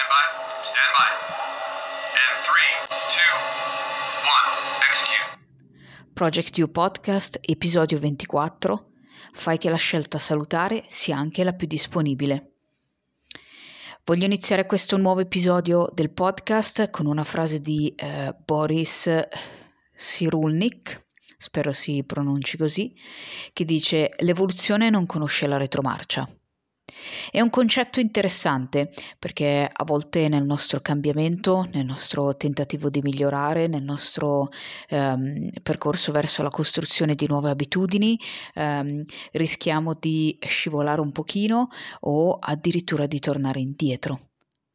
Stand 0.00 0.08
by. 0.08 0.24
Stand 0.72 0.92
by. 0.96 1.10
And 2.22 2.34
three, 2.48 2.72
two, 3.12 3.34
one. 4.24 4.48
Execute. 4.88 5.28
Project 6.14 6.56
You 6.56 6.70
Podcast, 6.70 7.38
episodio 7.42 7.98
24. 7.98 8.92
Fai 9.32 9.58
che 9.58 9.68
la 9.68 9.76
scelta 9.76 10.16
salutare 10.16 10.84
sia 10.88 11.18
anche 11.18 11.44
la 11.44 11.52
più 11.52 11.66
disponibile. 11.66 12.52
Voglio 14.04 14.24
iniziare 14.24 14.64
questo 14.64 14.96
nuovo 14.96 15.20
episodio 15.20 15.90
del 15.92 16.10
podcast 16.10 16.88
con 16.88 17.04
una 17.04 17.24
frase 17.24 17.60
di 17.60 17.92
eh, 17.94 18.34
Boris 18.42 19.10
Cyrulnik, 19.94 21.08
spero 21.36 21.72
si 21.74 22.02
pronunci 22.04 22.56
così, 22.56 22.94
che 23.52 23.66
dice 23.66 24.12
l'evoluzione 24.20 24.88
non 24.88 25.04
conosce 25.04 25.46
la 25.46 25.58
retromarcia. 25.58 26.26
È 27.30 27.40
un 27.40 27.50
concetto 27.50 28.00
interessante 28.00 28.90
perché 29.18 29.68
a 29.70 29.84
volte 29.84 30.28
nel 30.28 30.44
nostro 30.44 30.80
cambiamento, 30.80 31.66
nel 31.72 31.84
nostro 31.84 32.36
tentativo 32.36 32.90
di 32.90 33.00
migliorare, 33.02 33.66
nel 33.66 33.82
nostro 33.82 34.48
ehm, 34.88 35.50
percorso 35.62 36.12
verso 36.12 36.42
la 36.42 36.50
costruzione 36.50 37.14
di 37.14 37.26
nuove 37.26 37.50
abitudini, 37.50 38.18
ehm, 38.54 39.02
rischiamo 39.32 39.94
di 39.98 40.36
scivolare 40.40 41.00
un 41.00 41.12
pochino 41.12 41.68
o 42.00 42.36
addirittura 42.40 43.06
di 43.06 43.18
tornare 43.18 43.60
indietro. 43.60 44.29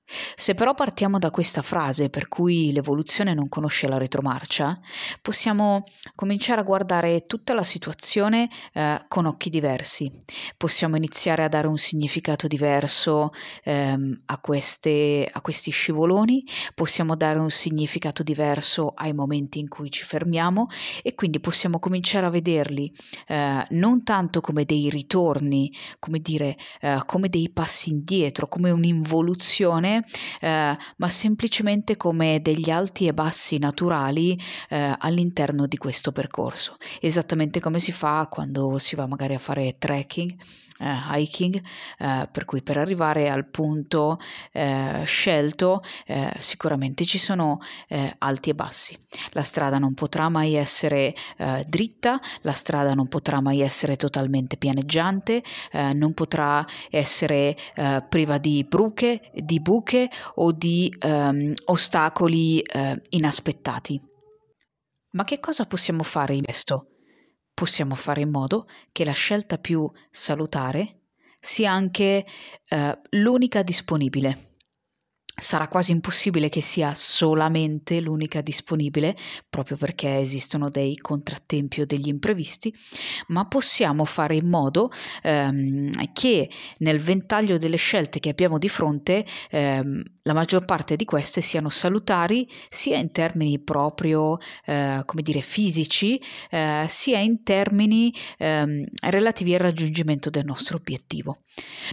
Se 0.08 0.54
però 0.54 0.76
partiamo 0.76 1.18
da 1.18 1.32
questa 1.32 1.64
frase 1.64 2.10
per 2.10 2.28
cui 2.28 2.72
l'evoluzione 2.72 3.34
non 3.34 3.50
conosce 3.50 3.88
la 3.88 3.98
retromarcia, 3.98 4.80
possiamo 5.22 5.84
cominciare 6.14 6.62
a 6.62 6.64
guardare 6.64 7.26
tutta 7.26 7.56
la 7.56 7.64
situazione 7.64 8.48
eh, 8.74 9.04
con 9.08 9.26
occhi 9.26 9.50
diversi. 9.50 10.12
Possiamo 10.58 10.96
iniziare 10.96 11.44
a 11.44 11.48
dare 11.48 11.68
un 11.68 11.78
significato 11.78 12.48
diverso 12.48 13.32
ehm, 13.64 14.22
a, 14.26 14.38
queste, 14.40 15.28
a 15.32 15.42
questi 15.42 15.72
scivoloni, 15.72 16.44
possiamo 16.76 17.16
dare 17.16 17.40
un 17.40 17.50
significato 17.50 18.22
diverso 18.22 18.94
ai 18.96 19.14
momenti 19.14 19.60
in 19.60 19.68
cui 19.68 19.90
ci 19.90 20.04
fermiamo 20.04 20.68
e 21.02 21.16
quindi 21.16 21.40
possiamo 21.40 21.80
cominciare 21.80 22.28
a 22.28 22.30
vederli 22.30 22.94
eh, 23.28 23.66
non 23.72 24.04
tanto 24.04 24.42
come 24.42 24.66
dei 24.66 24.90
ritorni, 24.90 25.74
come 25.98 26.20
dire, 26.20 26.56
eh, 26.82 27.02
come 27.06 27.30
dei 27.30 27.50
passi 27.50 27.90
indietro, 27.90 28.48
come 28.48 28.70
un'involuzione 28.70 29.95
eh, 30.40 30.78
ma 30.98 31.10
semplicemente 31.10 31.98
come 31.98 32.42
degli 32.42 32.70
alti 32.70 33.08
e 33.08 33.14
bassi 33.14 33.58
naturali 33.58 34.40
eh, 34.70 34.96
all'interno 34.98 35.68
di 35.68 35.78
questo 35.78 36.12
percorso, 36.12 36.78
esattamente 37.00 37.60
come 37.60 37.80
si 37.80 37.92
fa 37.92 38.28
quando 38.30 38.78
si 38.78 38.96
va 38.96 39.08
magari 39.08 39.34
a 39.34 39.40
fare 39.40 39.76
trekking, 39.78 40.36
eh, 40.78 41.20
hiking, 41.20 41.56
eh, 42.00 42.28
per 42.30 42.44
cui 42.44 42.62
per 42.62 42.78
arrivare 42.78 43.30
al 43.30 43.48
punto 43.48 44.20
eh, 44.52 45.04
scelto 45.06 45.82
eh, 46.06 46.34
sicuramente 46.40 47.06
ci 47.06 47.18
sono 47.18 47.60
alti 48.18 48.50
e 48.50 48.56
bassi. 48.56 48.98
La 49.32 49.42
strada 49.42 49.78
non 49.78 49.94
potrà 49.94 50.30
mai 50.30 50.56
essere 50.56 51.14
dritta, 51.66 52.20
la 52.42 52.52
strada 52.52 52.94
non 52.94 53.08
potrà 53.08 53.42
mai 53.42 53.62
essere 53.62 53.96
totalmente 53.96 54.58
pianeggiante, 54.58 55.44
non 55.94 56.14
potrà 56.14 56.66
essere 56.90 57.56
priva 58.10 58.38
di 58.38 58.66
bruche, 58.68 59.32
di 59.34 59.60
buche, 59.60 59.85
buche 59.86 60.10
o 60.36 60.52
di 60.52 60.94
ehm, 61.00 61.54
ostacoli 61.66 62.60
eh, 62.62 63.00
inaspettati. 63.10 64.02
Ma 65.12 65.24
che 65.24 65.40
cosa 65.40 65.66
possiamo 65.68 66.04
fare 66.04 66.34
in 66.34 66.44
questo? 66.44 66.88
Possiamo 67.54 67.96
fare 67.96 68.22
in 68.22 68.32
modo 68.32 68.68
che 68.92 69.06
la 69.06 69.14
scelta 69.14 69.58
più 69.60 69.90
salutare 70.10 71.04
sia 71.40 71.72
anche 71.72 72.26
eh, 72.68 73.00
l'unica 73.12 73.62
disponibile 73.62 74.55
sarà 75.36 75.68
quasi 75.68 75.92
impossibile 75.92 76.50
che 76.50 76.62
sia 76.62 76.94
solamente 76.96 78.00
l'unica 78.00 78.42
disponibile, 78.42 79.16
proprio 79.50 79.78
perché 79.78 80.18
esistono 80.20 80.70
dei 80.70 80.96
contrattempi 80.96 81.82
o 81.82 81.86
degli 81.86 82.08
imprevisti, 82.08 82.74
ma 83.28 83.46
possiamo 83.46 84.06
fare 84.06 84.36
in 84.36 84.48
modo 84.48 84.90
ehm, 85.22 85.90
che 86.14 86.50
nel 86.80 87.00
ventaglio 87.00 87.58
delle 87.58 87.78
scelte 87.78 88.20
che 88.20 88.30
abbiamo 88.30 88.58
di 88.58 88.70
fronte 88.70 89.26
ehm, 89.50 90.04
la 90.26 90.34
maggior 90.34 90.66
parte 90.66 90.96
di 90.96 91.06
queste 91.06 91.42
siano 91.42 91.70
salutari 91.70 92.48
sia 92.70 92.98
in 92.98 93.12
termini 93.12 93.60
proprio, 93.60 94.38
eh, 94.66 95.02
come 95.06 95.22
dire, 95.22 95.40
fisici, 95.42 96.22
eh, 96.50 96.86
sia 96.88 97.20
in 97.20 97.44
termini 97.44 98.14
ehm, 98.38 98.86
relativi 99.02 99.54
al 99.54 99.62
raggiungimento 99.62 100.30
del 100.30 100.46
nostro 100.46 100.78
obiettivo. 100.78 101.40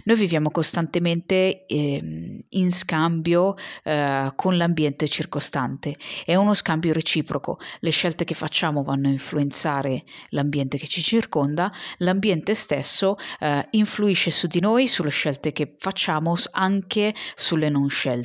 Noi 0.05 0.17
viviamo 0.17 0.51
costantemente 0.51 1.65
ehm, 1.65 2.39
in 2.49 2.71
scambio 2.71 3.13
scambio 3.23 3.55
eh, 3.83 4.31
con 4.35 4.57
l'ambiente 4.57 5.07
circostante, 5.07 5.95
è 6.25 6.35
uno 6.35 6.53
scambio 6.53 6.93
reciproco, 6.93 7.59
le 7.79 7.89
scelte 7.89 8.23
che 8.23 8.33
facciamo 8.33 8.83
vanno 8.83 9.07
a 9.07 9.11
influenzare 9.11 10.03
l'ambiente 10.29 10.77
che 10.77 10.87
ci 10.87 11.01
circonda, 11.01 11.71
l'ambiente 11.97 12.55
stesso 12.55 13.15
eh, 13.39 13.67
influisce 13.71 14.31
su 14.31 14.47
di 14.47 14.59
noi, 14.59 14.87
sulle 14.87 15.09
scelte 15.09 15.51
che 15.51 15.75
facciamo, 15.77 16.35
anche 16.51 17.13
sulle 17.35 17.69
non 17.69 17.89
scelte. 17.89 18.22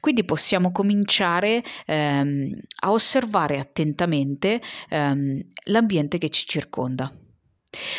Quindi 0.00 0.24
possiamo 0.24 0.72
cominciare 0.72 1.62
ehm, 1.86 2.50
a 2.82 2.90
osservare 2.92 3.58
attentamente 3.58 4.60
ehm, 4.90 5.40
l'ambiente 5.66 6.18
che 6.18 6.28
ci 6.28 6.44
circonda. 6.46 7.10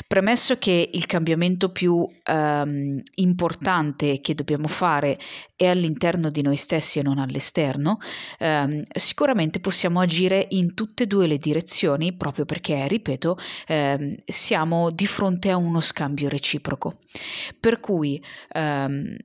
Premesso 0.08 0.58
che 0.58 0.90
il 0.94 1.06
cambiamento 1.06 1.70
più 1.72 2.08
ehm, 2.24 3.02
importante 3.16 4.22
che 4.22 4.34
dobbiamo 4.34 4.68
fare 4.68 5.18
è 5.56 5.66
all'interno 5.68 6.30
di 6.30 6.42
noi 6.42 6.56
stessi 6.56 7.00
e 7.00 7.02
non 7.02 7.18
all'esterno, 7.20 7.98
ehm, 8.38 8.84
sicuramente 8.96 9.60
possiamo 9.60 10.00
agire 10.00 10.48
in 10.52 10.74
tutte 10.74 11.04
e 11.04 11.08
due 11.08 11.28
le 11.28 11.38
direzioni 11.38 12.16
proprio 12.16 12.46
perché, 12.46 12.88
ripeto, 12.88 13.38
ehm, 13.68 14.16
siamo 14.26 14.92
di 14.92 15.08
fronte 15.08 15.50
a 15.50 15.58
uno 15.58 15.82
scambio 15.82 16.30
reciproco. 16.30 17.00
Per 17.60 17.80
cui 17.80 18.22
ehm, 18.54 19.18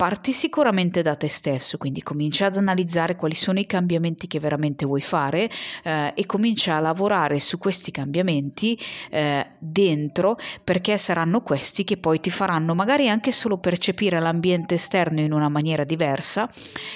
Parti 0.00 0.32
sicuramente 0.32 1.02
da 1.02 1.14
te 1.14 1.28
stesso, 1.28 1.76
quindi 1.76 2.02
comincia 2.02 2.46
ad 2.46 2.56
analizzare 2.56 3.16
quali 3.16 3.34
sono 3.34 3.58
i 3.58 3.66
cambiamenti 3.66 4.28
che 4.28 4.40
veramente 4.40 4.86
vuoi 4.86 5.02
fare 5.02 5.50
eh, 5.84 6.14
e 6.16 6.24
comincia 6.24 6.76
a 6.76 6.80
lavorare 6.80 7.38
su 7.38 7.58
questi 7.58 7.90
cambiamenti 7.90 8.80
eh, 9.10 9.46
dentro 9.58 10.38
perché 10.64 10.96
saranno 10.96 11.42
questi 11.42 11.84
che 11.84 11.98
poi 11.98 12.18
ti 12.18 12.30
faranno 12.30 12.74
magari 12.74 13.10
anche 13.10 13.30
solo 13.30 13.58
percepire 13.58 14.18
l'ambiente 14.20 14.76
esterno 14.76 15.20
in 15.20 15.32
una 15.32 15.50
maniera 15.50 15.84
diversa 15.84 16.50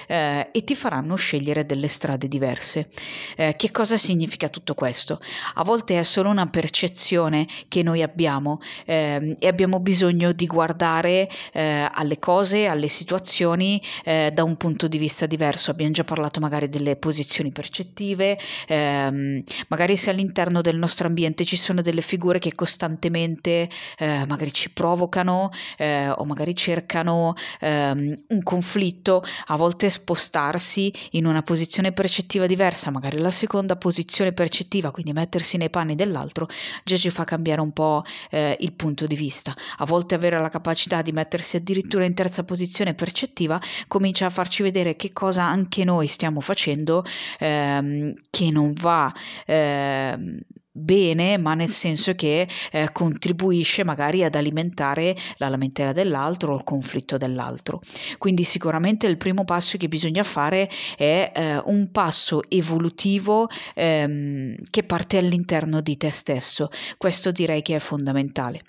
eh, 0.06 0.48
e 0.50 0.64
ti 0.64 0.74
faranno 0.74 1.14
scegliere 1.16 1.66
delle 1.66 1.88
strade 1.88 2.26
diverse. 2.26 2.88
Eh, 3.36 3.54
che 3.56 3.70
cosa 3.70 3.98
significa 3.98 4.48
tutto 4.48 4.72
questo? 4.72 5.20
A 5.56 5.62
volte 5.62 5.98
è 5.98 6.02
solo 6.04 6.30
una 6.30 6.46
percezione 6.46 7.46
che 7.68 7.82
noi 7.82 8.00
abbiamo 8.00 8.62
ehm, 8.86 9.34
e 9.38 9.46
abbiamo 9.46 9.78
bisogno 9.78 10.32
di 10.32 10.46
guardare 10.46 11.28
eh, 11.52 11.86
alle 11.92 12.18
cose, 12.18 12.64
alle 12.64 12.92
situazioni 12.94 13.82
eh, 14.04 14.30
da 14.32 14.44
un 14.44 14.56
punto 14.56 14.88
di 14.88 14.98
vista 14.98 15.26
diverso. 15.26 15.70
Abbiamo 15.70 15.92
già 15.92 16.04
parlato 16.04 16.40
magari 16.40 16.68
delle 16.68 16.96
posizioni 16.96 17.50
percettive, 17.50 18.38
ehm, 18.68 19.42
magari 19.68 19.96
se 19.96 20.10
all'interno 20.10 20.60
del 20.60 20.76
nostro 20.76 21.08
ambiente 21.08 21.44
ci 21.44 21.56
sono 21.56 21.82
delle 21.82 22.00
figure 22.00 22.38
che 22.38 22.54
costantemente 22.54 23.68
eh, 23.98 24.24
magari 24.26 24.52
ci 24.52 24.70
provocano 24.70 25.50
eh, 25.76 26.08
o 26.08 26.24
magari 26.24 26.54
cercano 26.54 27.34
ehm, 27.60 28.14
un 28.28 28.42
conflitto, 28.42 29.22
a 29.46 29.56
volte 29.56 29.90
spostarsi 29.90 30.92
in 31.12 31.26
una 31.26 31.42
posizione 31.42 31.92
percettiva 31.92 32.46
diversa, 32.46 32.90
magari 32.90 33.18
la 33.18 33.30
seconda 33.30 33.76
posizione 33.76 34.32
percettiva, 34.32 34.90
quindi 34.90 35.12
mettersi 35.12 35.56
nei 35.56 35.70
panni 35.70 35.94
dell'altro, 35.94 36.48
già 36.84 36.96
ci 36.96 37.10
fa 37.10 37.24
cambiare 37.24 37.60
un 37.60 37.72
po' 37.72 38.02
eh, 38.30 38.56
il 38.60 38.72
punto 38.72 39.06
di 39.06 39.16
vista. 39.16 39.54
A 39.78 39.84
volte 39.84 40.14
avere 40.14 40.38
la 40.38 40.48
capacità 40.48 41.02
di 41.02 41.12
mettersi 41.12 41.56
addirittura 41.56 42.04
in 42.04 42.14
terza 42.14 42.44
posizione 42.44 42.83
percezione 42.92 43.12
percettiva 43.14 43.60
comincia 43.88 44.26
a 44.26 44.30
farci 44.30 44.62
vedere 44.62 44.96
che 44.96 45.12
cosa 45.12 45.44
anche 45.44 45.84
noi 45.84 46.06
stiamo 46.06 46.40
facendo 46.40 47.04
ehm, 47.38 48.14
che 48.30 48.50
non 48.50 48.72
va. 48.72 49.12
Ehm, 49.46 50.40
bene, 50.76 51.38
ma 51.38 51.54
nel 51.54 51.68
senso 51.68 52.14
che 52.14 52.48
eh, 52.72 52.90
contribuisce 52.90 53.84
magari 53.84 54.24
ad 54.24 54.34
alimentare 54.34 55.14
la 55.36 55.48
lamentela 55.48 55.92
dell'altro 55.92 56.52
o 56.52 56.56
il 56.56 56.64
conflitto 56.64 57.16
dell'altro. 57.16 57.80
Quindi 58.18 58.42
sicuramente 58.42 59.06
il 59.06 59.16
primo 59.16 59.44
passo 59.44 59.76
che 59.78 59.86
bisogna 59.86 60.24
fare 60.24 60.68
è 60.96 61.30
eh, 61.32 61.62
un 61.66 61.90
passo 61.92 62.42
evolutivo 62.48 63.48
ehm, 63.74 64.56
che 64.70 64.82
parte 64.82 65.18
all'interno 65.18 65.80
di 65.80 65.96
te 65.96 66.10
stesso. 66.10 66.68
Questo 66.96 67.30
direi 67.30 67.62
che 67.62 67.76
è 67.76 67.78
fondamentale. 67.78 68.62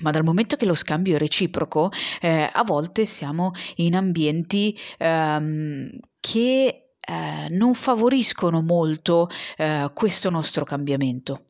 Ma 0.00 0.10
dal 0.10 0.24
momento 0.24 0.56
che 0.56 0.66
lo 0.66 0.74
scambio 0.74 1.16
è 1.16 1.18
reciproco, 1.18 1.90
eh, 2.20 2.50
a 2.52 2.62
volte 2.64 3.06
siamo 3.06 3.52
in 3.76 3.94
ambienti 3.94 4.76
ehm, 4.98 5.90
che 6.20 6.90
eh, 7.00 7.48
non 7.50 7.74
favoriscono 7.74 8.60
molto 8.62 9.28
eh, 9.56 9.90
questo 9.94 10.28
nostro 10.28 10.64
cambiamento. 10.64 11.44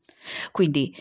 Quindi 0.53 0.95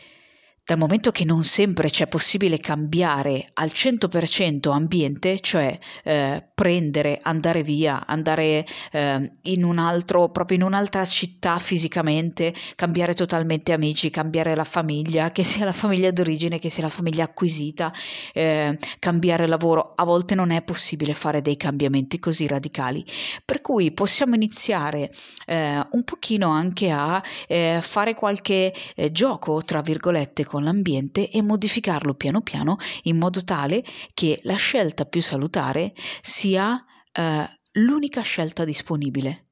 dal 0.65 0.79
momento 0.79 1.11
che 1.11 1.25
non 1.25 1.43
sempre 1.43 1.91
c'è 1.91 2.07
possibile 2.07 2.57
cambiare 2.57 3.49
al 3.53 3.69
100% 3.71 4.71
ambiente, 4.71 5.39
cioè 5.39 5.77
eh, 6.03 6.43
prendere, 6.55 7.19
andare 7.21 7.61
via, 7.61 8.07
andare 8.07 8.65
eh, 8.91 9.31
in 9.43 9.63
un 9.63 9.77
altro, 9.77 10.29
proprio 10.29 10.57
in 10.57 10.63
un'altra 10.63 11.05
città 11.05 11.59
fisicamente, 11.59 12.51
cambiare 12.75 13.13
totalmente 13.13 13.73
amici, 13.73 14.09
cambiare 14.09 14.55
la 14.55 14.63
famiglia, 14.63 15.31
che 15.31 15.43
sia 15.43 15.65
la 15.65 15.71
famiglia 15.71 16.09
d'origine, 16.09 16.57
che 16.57 16.71
sia 16.71 16.81
la 16.81 16.89
famiglia 16.89 17.25
acquisita, 17.25 17.93
eh, 18.33 18.79
cambiare 18.97 19.45
lavoro, 19.45 19.91
a 19.93 20.03
volte 20.03 20.33
non 20.33 20.49
è 20.49 20.63
possibile 20.63 21.13
fare 21.13 21.43
dei 21.43 21.57
cambiamenti 21.57 22.17
così 22.17 22.47
radicali. 22.47 23.05
Per 23.45 23.61
cui 23.61 23.91
possiamo 23.91 24.33
iniziare 24.33 25.11
eh, 25.45 25.85
un 25.91 26.03
pochino 26.03 26.49
anche 26.49 26.89
a 26.89 27.21
eh, 27.47 27.77
fare 27.83 28.15
qualche 28.15 28.73
eh, 28.95 29.11
gioco, 29.11 29.61
tra 29.63 29.81
virgolette, 29.81 30.43
con 30.55 30.63
l'ambiente 30.63 31.29
e 31.29 31.41
modificarlo 31.41 32.13
piano 32.13 32.39
piano 32.39 32.77
in 33.03 33.17
modo 33.17 33.43
tale 33.43 33.83
che 34.13 34.39
la 34.43 34.55
scelta 34.55 35.03
più 35.03 35.21
salutare 35.21 35.93
sia 36.21 36.81
eh, 37.11 37.49
l'unica 37.73 38.21
scelta 38.21 38.63
disponibile. 38.63 39.47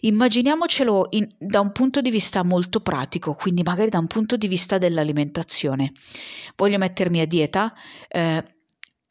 Immaginiamocelo 0.00 1.08
in, 1.10 1.28
da 1.38 1.60
un 1.60 1.70
punto 1.72 2.00
di 2.00 2.10
vista 2.10 2.42
molto 2.44 2.80
pratico, 2.80 3.34
quindi 3.34 3.62
magari 3.62 3.90
da 3.90 3.98
un 3.98 4.06
punto 4.06 4.38
di 4.38 4.48
vista 4.48 4.78
dell'alimentazione. 4.78 5.92
Voglio 6.56 6.78
mettermi 6.78 7.20
a 7.20 7.26
dieta, 7.26 7.74
eh, 8.08 8.42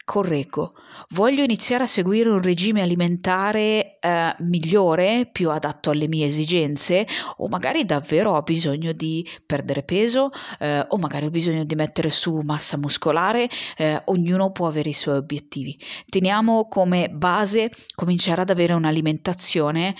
correggo, 0.08 0.72
voglio 1.10 1.42
iniziare 1.42 1.84
a 1.84 1.86
seguire 1.86 2.30
un 2.30 2.40
regime 2.40 2.80
alimentare 2.80 3.98
eh, 4.00 4.34
migliore, 4.38 5.28
più 5.30 5.50
adatto 5.50 5.90
alle 5.90 6.08
mie 6.08 6.24
esigenze, 6.24 7.06
o 7.36 7.48
magari 7.48 7.84
davvero 7.84 8.30
ho 8.30 8.40
bisogno 8.40 8.92
di 8.92 9.28
perdere 9.44 9.82
peso, 9.82 10.30
eh, 10.60 10.82
o 10.88 10.96
magari 10.96 11.26
ho 11.26 11.30
bisogno 11.30 11.64
di 11.64 11.74
mettere 11.74 12.08
su 12.08 12.40
massa 12.42 12.78
muscolare, 12.78 13.50
eh, 13.76 14.00
ognuno 14.06 14.50
può 14.50 14.66
avere 14.66 14.88
i 14.88 14.94
suoi 14.94 15.18
obiettivi. 15.18 15.78
Teniamo 16.08 16.68
come 16.68 17.10
base 17.10 17.70
cominciare 17.94 18.40
ad 18.40 18.48
avere 18.48 18.72
un'alimentazione 18.72 19.94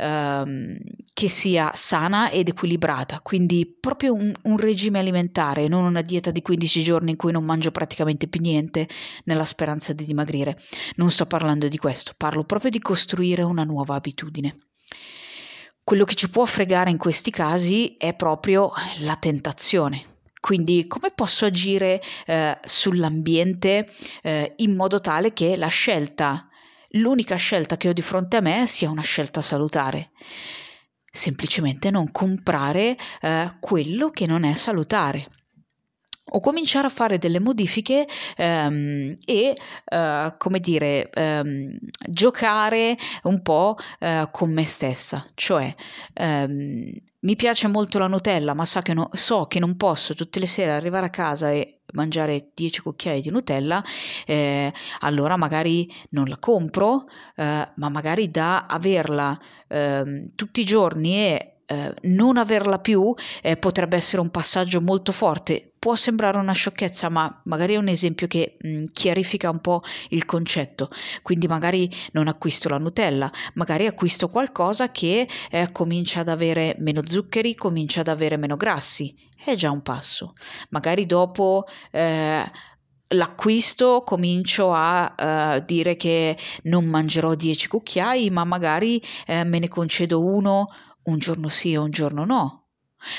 ehm, 0.00 0.78
che 1.12 1.28
sia 1.28 1.70
sana 1.74 2.30
ed 2.30 2.48
equilibrata, 2.48 3.20
quindi 3.20 3.66
proprio 3.78 4.14
un, 4.14 4.32
un, 4.42 4.56
regime 4.56 4.98
alimentare, 4.98 5.68
non 5.68 5.84
una 5.84 6.02
dieta 6.02 6.30
di 6.30 6.40
15 6.42 6.82
giorni 6.82 7.10
in 7.10 7.16
cui 7.16 7.32
non 7.32 7.44
mangio 7.44 7.70
praticamente 7.70 8.26
più 8.26 8.40
niente 8.40 8.88
nella 9.24 9.44
speranza 9.44 9.92
di 9.92 10.04
dimagrire. 10.04 10.58
Non 10.96 11.10
sto 11.10 11.26
parlando 11.26 11.68
di 11.68 11.76
questo, 11.76 12.12
parlo 12.16 12.44
proprio 12.44 12.70
di 12.70 12.78
costruire 12.78 13.42
una 13.42 13.64
nuova 13.64 13.94
abitudine. 13.94 14.56
Quello 15.84 16.04
che 16.04 16.14
ci 16.14 16.30
può 16.30 16.44
fregare 16.44 16.90
in 16.90 16.98
questi 16.98 17.30
casi 17.30 17.96
è 17.96 18.14
proprio 18.14 18.72
la 19.00 19.16
tentazione, 19.16 20.02
quindi 20.40 20.86
come 20.86 21.10
posso 21.14 21.44
agire 21.44 22.00
eh, 22.26 22.58
sull'ambiente 22.64 23.90
eh, 24.22 24.54
in 24.56 24.74
modo 24.74 25.00
tale 25.00 25.32
che 25.32 25.56
la 25.56 25.66
scelta 25.68 26.48
l'unica 26.90 27.36
scelta 27.36 27.76
che 27.76 27.88
ho 27.88 27.92
di 27.92 28.02
fronte 28.02 28.36
a 28.36 28.40
me 28.40 28.66
sia 28.66 28.90
una 28.90 29.02
scelta 29.02 29.40
salutare. 29.42 30.10
Semplicemente 31.12 31.90
non 31.90 32.10
comprare 32.12 32.96
eh, 33.20 33.54
quello 33.58 34.10
che 34.10 34.26
non 34.26 34.44
è 34.44 34.54
salutare 34.54 35.26
o 36.30 36.40
cominciare 36.40 36.86
a 36.86 36.90
fare 36.90 37.18
delle 37.18 37.40
modifiche 37.40 38.06
ehm, 38.36 39.16
e, 39.24 39.56
eh, 39.84 40.34
come 40.38 40.60
dire, 40.60 41.10
ehm, 41.10 41.78
giocare 42.08 42.96
un 43.24 43.42
po' 43.42 43.76
eh, 43.98 44.28
con 44.30 44.52
me 44.52 44.64
stessa. 44.64 45.26
Cioè, 45.34 45.74
ehm, 46.14 46.92
mi 47.20 47.36
piace 47.36 47.68
molto 47.68 47.98
la 47.98 48.06
Nutella, 48.06 48.54
ma 48.54 48.64
so 48.64 48.80
che, 48.80 48.94
no, 48.94 49.10
so 49.12 49.46
che 49.46 49.58
non 49.58 49.76
posso 49.76 50.14
tutte 50.14 50.38
le 50.40 50.46
sere 50.46 50.72
arrivare 50.72 51.06
a 51.06 51.10
casa 51.10 51.50
e 51.50 51.80
mangiare 51.92 52.50
10 52.54 52.82
cucchiai 52.82 53.20
di 53.20 53.30
Nutella, 53.30 53.82
eh, 54.26 54.72
allora 55.00 55.36
magari 55.36 55.90
non 56.10 56.28
la 56.28 56.36
compro, 56.38 57.06
eh, 57.36 57.68
ma 57.74 57.88
magari 57.88 58.30
da 58.30 58.66
averla 58.66 59.38
eh, 59.68 60.30
tutti 60.34 60.60
i 60.60 60.64
giorni 60.64 61.16
e 61.16 61.59
eh, 61.70 61.94
non 62.02 62.36
averla 62.36 62.80
più 62.80 63.14
eh, 63.42 63.56
potrebbe 63.56 63.96
essere 63.96 64.20
un 64.20 64.30
passaggio 64.30 64.80
molto 64.80 65.12
forte. 65.12 65.72
Può 65.78 65.94
sembrare 65.94 66.36
una 66.36 66.52
sciocchezza, 66.52 67.08
ma 67.08 67.40
magari 67.44 67.74
è 67.74 67.76
un 67.76 67.86
esempio 67.86 68.26
che 68.26 68.56
mh, 68.60 68.68
mm, 68.68 68.84
chiarifica 68.92 69.50
un 69.50 69.60
po' 69.60 69.82
il 70.08 70.24
concetto. 70.24 70.90
Quindi 71.22 71.46
magari 71.46 71.88
non 72.10 72.26
acquisto 72.26 72.68
la 72.68 72.78
Nutella, 72.78 73.30
magari 73.54 73.86
acquisto 73.86 74.28
qualcosa 74.30 74.90
che 74.90 75.28
eh, 75.48 75.70
comincia 75.70 76.20
ad 76.20 76.28
avere 76.28 76.74
meno 76.80 77.02
zuccheri, 77.06 77.54
comincia 77.54 78.00
ad 78.00 78.08
avere 78.08 78.36
meno 78.36 78.56
grassi. 78.56 79.14
È 79.42 79.54
già 79.54 79.70
un 79.70 79.82
passo. 79.82 80.34
Magari 80.70 81.06
dopo 81.06 81.66
eh, 81.92 82.44
l'acquisto 83.12 84.02
comincio 84.04 84.72
a 84.74 85.56
uh, 85.56 85.64
dire 85.64 85.96
che 85.96 86.36
non 86.64 86.84
mangerò 86.84 87.34
10 87.34 87.68
cucchiai, 87.68 88.28
ma 88.30 88.44
magari 88.44 89.00
uh, 89.28 89.46
me 89.46 89.60
ne 89.60 89.68
concedo 89.68 90.24
uno 90.24 90.68
un 91.04 91.18
giorno 91.18 91.48
sì 91.48 91.72
e 91.72 91.76
un 91.76 91.90
giorno 91.90 92.24
no. 92.24 92.66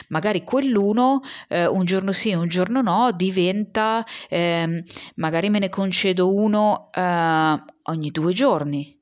Magari 0.10 0.44
quell'uno, 0.44 1.22
eh, 1.48 1.66
un 1.66 1.86
giorno 1.86 2.12
sì 2.12 2.30
e 2.30 2.36
un 2.36 2.48
giorno 2.48 2.82
no, 2.82 3.12
diventa, 3.12 4.06
eh, 4.30 4.84
magari 5.16 5.50
me 5.50 5.60
ne 5.60 5.70
concedo 5.70 6.34
uno 6.34 6.90
eh, 6.94 7.64
ogni 7.84 8.12
due 8.12 8.34
giorni. 8.34 9.00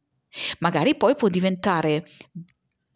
Magari 0.60 0.96
poi 0.96 1.16
può 1.16 1.28
diventare 1.28 2.06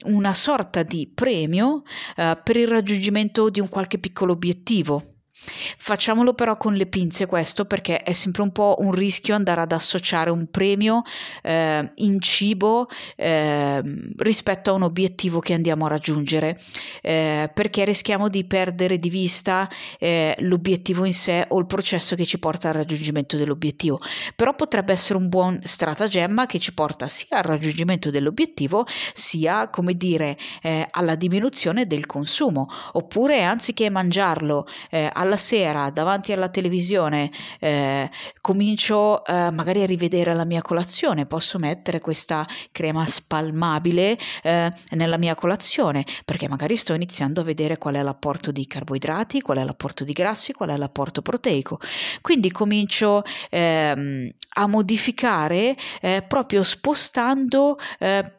una 0.05 0.33
sorta 0.33 0.83
di 0.83 1.11
premio 1.13 1.83
eh, 2.15 2.39
per 2.43 2.57
il 2.57 2.67
raggiungimento 2.67 3.49
di 3.49 3.59
un 3.59 3.69
qualche 3.69 3.97
piccolo 3.97 4.33
obiettivo. 4.33 5.12
Facciamolo 5.35 6.35
però 6.35 6.55
con 6.55 6.75
le 6.75 6.85
pinze 6.85 7.25
questo 7.25 7.65
perché 7.65 8.03
è 8.03 8.13
sempre 8.13 8.43
un 8.43 8.51
po' 8.51 8.75
un 8.79 8.91
rischio 8.91 9.33
andare 9.33 9.61
ad 9.61 9.71
associare 9.71 10.29
un 10.29 10.49
premio 10.51 11.01
eh, 11.41 11.91
in 11.95 12.21
cibo 12.21 12.87
eh, 13.15 13.81
rispetto 14.17 14.69
a 14.69 14.73
un 14.73 14.83
obiettivo 14.83 15.39
che 15.39 15.53
andiamo 15.53 15.85
a 15.85 15.89
raggiungere. 15.89 16.59
Eh, 17.01 17.49
perché 17.51 17.83
rischiamo 17.83 18.29
di 18.29 18.45
perdere 18.45 18.97
di 18.97 19.09
vista 19.09 19.67
eh, 19.97 20.35
l'obiettivo 20.39 21.03
in 21.03 21.13
sé 21.13 21.45
o 21.49 21.57
il 21.57 21.65
processo 21.65 22.15
che 22.15 22.25
ci 22.25 22.37
porta 22.37 22.67
al 22.67 22.75
raggiungimento 22.75 23.35
dell'obiettivo. 23.35 23.99
Però 24.35 24.53
potrebbe 24.53 24.93
essere 24.93 25.17
un 25.17 25.29
buon 25.29 25.59
stratagemma 25.63 26.45
che 26.45 26.59
ci 26.59 26.73
porta 26.75 27.07
sia 27.07 27.37
al 27.37 27.43
raggiungimento 27.43 28.11
dell'obiettivo 28.11 28.85
sia 29.13 29.69
come 29.69 29.95
dire 29.95 30.37
eh, 30.61 30.87
alla 30.91 31.15
diminuzione 31.15 31.87
del 31.87 32.05
consumo. 32.05 32.67
Oppure 32.93 33.43
anziché 33.43 33.89
mangiarlo 33.89 34.67
eh, 34.91 35.09
alla 35.23 35.37
sera 35.37 35.89
davanti 35.89 36.31
alla 36.31 36.49
televisione 36.49 37.31
eh, 37.59 38.09
comincio 38.41 39.25
eh, 39.25 39.49
magari 39.51 39.81
a 39.81 39.85
rivedere 39.85 40.33
la 40.35 40.45
mia 40.45 40.61
colazione, 40.61 41.25
posso 41.25 41.57
mettere 41.57 41.99
questa 41.99 42.45
crema 42.71 43.05
spalmabile 43.05 44.17
eh, 44.43 44.71
nella 44.91 45.17
mia 45.17 45.35
colazione 45.35 46.05
perché 46.25 46.47
magari 46.47 46.75
sto 46.75 46.93
iniziando 46.93 47.41
a 47.41 47.43
vedere 47.43 47.77
qual 47.77 47.95
è 47.95 48.01
l'apporto 48.01 48.51
di 48.51 48.67
carboidrati, 48.67 49.41
qual 49.41 49.57
è 49.57 49.63
l'apporto 49.63 50.03
di 50.03 50.13
grassi, 50.13 50.53
qual 50.53 50.69
è 50.69 50.77
l'apporto 50.77 51.21
proteico. 51.21 51.79
Quindi 52.21 52.51
comincio 52.51 53.23
ehm, 53.49 54.29
a 54.55 54.67
modificare 54.67 55.75
eh, 56.01 56.23
proprio 56.27 56.63
spostando 56.63 57.77
eh, 57.99 58.37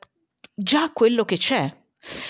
già 0.54 0.90
quello 0.92 1.24
che 1.24 1.36
c'è 1.36 1.82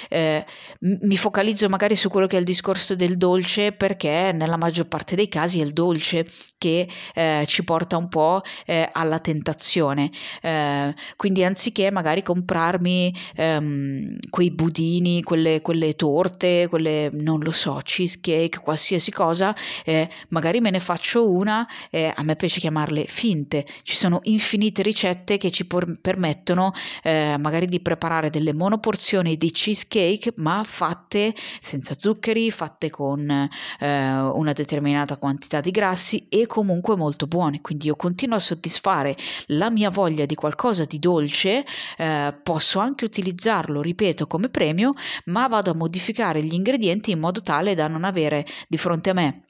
eh, 0.09 0.45
mi 0.81 1.17
focalizzo 1.17 1.69
magari 1.69 1.97
su 1.97 2.09
quello 2.09 2.27
che 2.27 2.37
è 2.37 2.39
il 2.39 2.45
discorso 2.45 2.95
del 2.95 3.17
dolce 3.17 3.73
perché 3.73 4.33
nella 4.33 4.57
maggior 4.57 4.87
parte 4.87 5.17
dei 5.17 5.29
casi 5.29 5.61
è 5.61 5.65
il 5.65 5.73
dolce 5.73 6.27
che 6.59 6.89
eh, 7.15 7.45
ci 7.47 7.65
porta 7.65 7.97
un 7.97 8.09
po' 8.09 8.43
eh, 8.67 8.89
alla 8.93 9.19
tentazione. 9.19 10.11
Eh, 10.41 10.95
quindi 11.17 11.45
anziché 11.45 11.91
magari 11.91 12.23
comprarmi 12.23 13.15
ehm, 13.37 14.17
quei 14.31 14.51
budini, 14.51 15.23
quelle, 15.23 15.61
quelle, 15.61 15.95
torte, 15.95 16.69
quelle 16.69 17.11
non 17.13 17.41
lo 17.41 17.51
so, 17.51 17.81
cheesecake, 17.83 18.61
qualsiasi 18.61 19.11
cosa, 19.11 19.55
eh, 19.85 20.09
magari 20.29 20.61
me 20.61 20.71
ne 20.71 20.81
faccio 20.81 21.31
una, 21.31 21.67
eh, 21.91 22.13
a 22.15 22.23
me 22.23 22.37
piace 22.37 22.61
chiamarle 22.61 23.05
finte. 23.07 23.67
Ci 23.83 23.97
sono 23.97 24.21
infinite 24.25 24.83
ricette 24.83 25.37
che 25.37 25.51
ci 25.51 25.67
por- 25.67 26.01
permettono 26.01 26.73
magari 27.05 27.67
di 27.67 27.81
preparare 27.81 28.31
delle 28.31 28.55
monoporzioni 28.55 29.37
di 29.37 29.53
cheesecake 29.65 30.35
ma 30.37 30.63
fatte 30.67 31.35
senza 31.61 31.95
zuccheri, 31.97 32.51
fatte 32.51 32.91
con 32.91 33.31
eh, 33.31 34.21
una 34.21 34.53
determinata 34.53 35.17
quantità 35.17 35.61
di 35.63 35.71
grassi 35.71 36.27
e 36.29 36.47
comunque 36.47 36.97
molto 36.97 37.27
buone. 37.27 37.63
Quindi 37.63 37.87
io 37.87 37.97
continuo 37.97 38.37
a 38.37 38.41
soddisfare 38.41 39.17
la 39.47 39.71
mia 39.71 39.89
voglia 39.89 40.27
di 40.27 40.35
qualcosa 40.35 40.85
di 40.85 40.99
dolce, 40.99 41.65
eh, 41.97 42.39
posso 42.43 42.79
anche 42.79 43.07
utilizzarlo, 43.07 43.81
ripeto, 43.81 44.27
come 44.27 44.51
premio, 44.51 44.93
ma 45.27 45.49
vado 45.49 45.71
a 45.71 45.75
modificare 45.75 46.43
gli 46.43 46.53
ingredienti 46.53 47.11
in 47.13 47.21
modo 47.21 47.41
tale 47.41 47.75
da 47.75 47.89
non 47.89 48.05
avere 48.05 48.45
di 48.69 48.77
fronte 48.77 49.11
a 49.11 49.15
me 49.15 49.45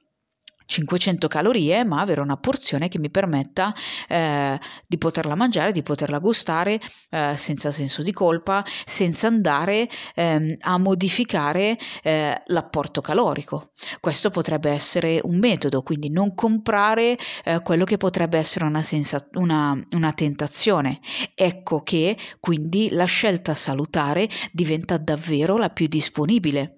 500 0.65 1.27
calorie, 1.27 1.83
ma 1.83 2.01
avere 2.01 2.21
una 2.21 2.37
porzione 2.37 2.87
che 2.87 2.99
mi 2.99 3.09
permetta 3.09 3.73
eh, 4.07 4.59
di 4.87 4.97
poterla 4.97 5.35
mangiare, 5.35 5.71
di 5.71 5.83
poterla 5.83 6.19
gustare 6.19 6.79
eh, 7.09 7.35
senza 7.37 7.71
senso 7.71 8.01
di 8.01 8.11
colpa, 8.11 8.63
senza 8.85 9.27
andare 9.27 9.87
ehm, 10.15 10.55
a 10.61 10.77
modificare 10.77 11.77
eh, 12.03 12.41
l'apporto 12.45 13.01
calorico. 13.01 13.71
Questo 13.99 14.29
potrebbe 14.29 14.69
essere 14.71 15.19
un 15.23 15.37
metodo, 15.37 15.81
quindi 15.83 16.09
non 16.09 16.33
comprare 16.33 17.17
eh, 17.43 17.61
quello 17.61 17.85
che 17.85 17.97
potrebbe 17.97 18.37
essere 18.37 18.65
una, 18.65 18.83
sensa- 18.83 19.27
una, 19.33 19.77
una 19.91 20.13
tentazione. 20.13 20.99
Ecco 21.33 21.81
che 21.81 22.17
quindi 22.39 22.89
la 22.91 23.05
scelta 23.05 23.53
salutare 23.53 24.29
diventa 24.51 24.97
davvero 24.97 25.57
la 25.57 25.69
più 25.69 25.87
disponibile. 25.87 26.74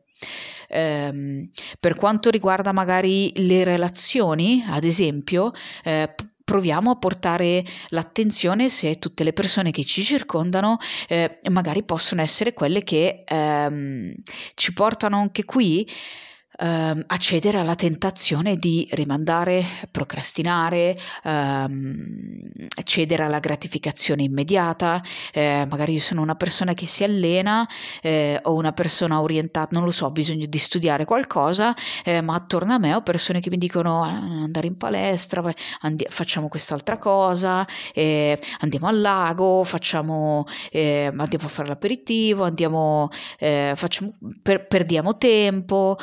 Eh, 0.69 1.49
per 1.79 1.95
quanto 1.95 2.29
riguarda 2.29 2.71
magari 2.71 3.31
le 3.35 3.63
relazioni, 3.63 4.63
ad 4.67 4.83
esempio, 4.83 5.51
eh, 5.83 6.13
proviamo 6.47 6.91
a 6.91 6.95
portare 6.95 7.61
l'attenzione 7.89 8.69
se 8.69 8.99
tutte 8.99 9.25
le 9.25 9.33
persone 9.33 9.71
che 9.71 9.83
ci 9.83 10.01
circondano 10.01 10.77
eh, 11.09 11.39
magari 11.49 11.83
possono 11.83 12.21
essere 12.21 12.53
quelle 12.53 12.83
che 12.83 13.25
ehm, 13.27 14.13
ci 14.53 14.71
portano 14.71 15.17
anche 15.17 15.43
qui 15.43 15.85
ehm, 16.57 17.03
accedere 17.07 17.59
alla 17.59 17.75
tentazione 17.75 18.57
di 18.57 18.87
rimandare, 18.91 19.63
procrastinare, 19.91 20.97
ehm, 21.23 22.67
cedere 22.83 23.23
alla 23.23 23.39
gratificazione 23.39 24.23
immediata. 24.23 25.01
Eh, 25.31 25.65
magari 25.69 25.93
io 25.93 25.99
sono 25.99 26.21
una 26.21 26.35
persona 26.35 26.73
che 26.73 26.85
si 26.87 27.03
allena 27.03 27.67
eh, 28.01 28.39
o 28.43 28.53
una 28.55 28.71
persona 28.73 29.21
orientata, 29.21 29.69
non 29.71 29.83
lo 29.83 29.91
so, 29.91 30.05
ho 30.05 30.11
bisogno 30.11 30.45
di 30.45 30.57
studiare 30.57 31.05
qualcosa, 31.05 31.75
eh, 32.03 32.21
ma 32.21 32.35
attorno 32.35 32.73
a 32.73 32.77
me 32.77 32.93
ho 32.93 33.01
persone 33.01 33.39
che 33.39 33.49
mi 33.49 33.57
dicono 33.57 34.03
ah, 34.03 34.09
andare 34.09 34.67
in 34.67 34.77
palestra, 34.77 35.43
andi- 35.81 36.05
facciamo 36.09 36.47
quest'altra 36.47 36.97
cosa, 36.97 37.65
eh, 37.93 38.39
andiamo 38.59 38.87
al 38.87 38.99
lago, 39.01 39.63
facciamo, 39.63 40.45
eh, 40.71 41.11
andiamo 41.15 41.45
a 41.45 41.49
fare 41.49 41.67
l'aperitivo, 41.67 42.43
andiamo, 42.43 43.09
eh, 43.39 43.73
facciamo, 43.75 44.13
per, 44.41 44.67
perdiamo 44.67 45.17
tempo, 45.17 45.97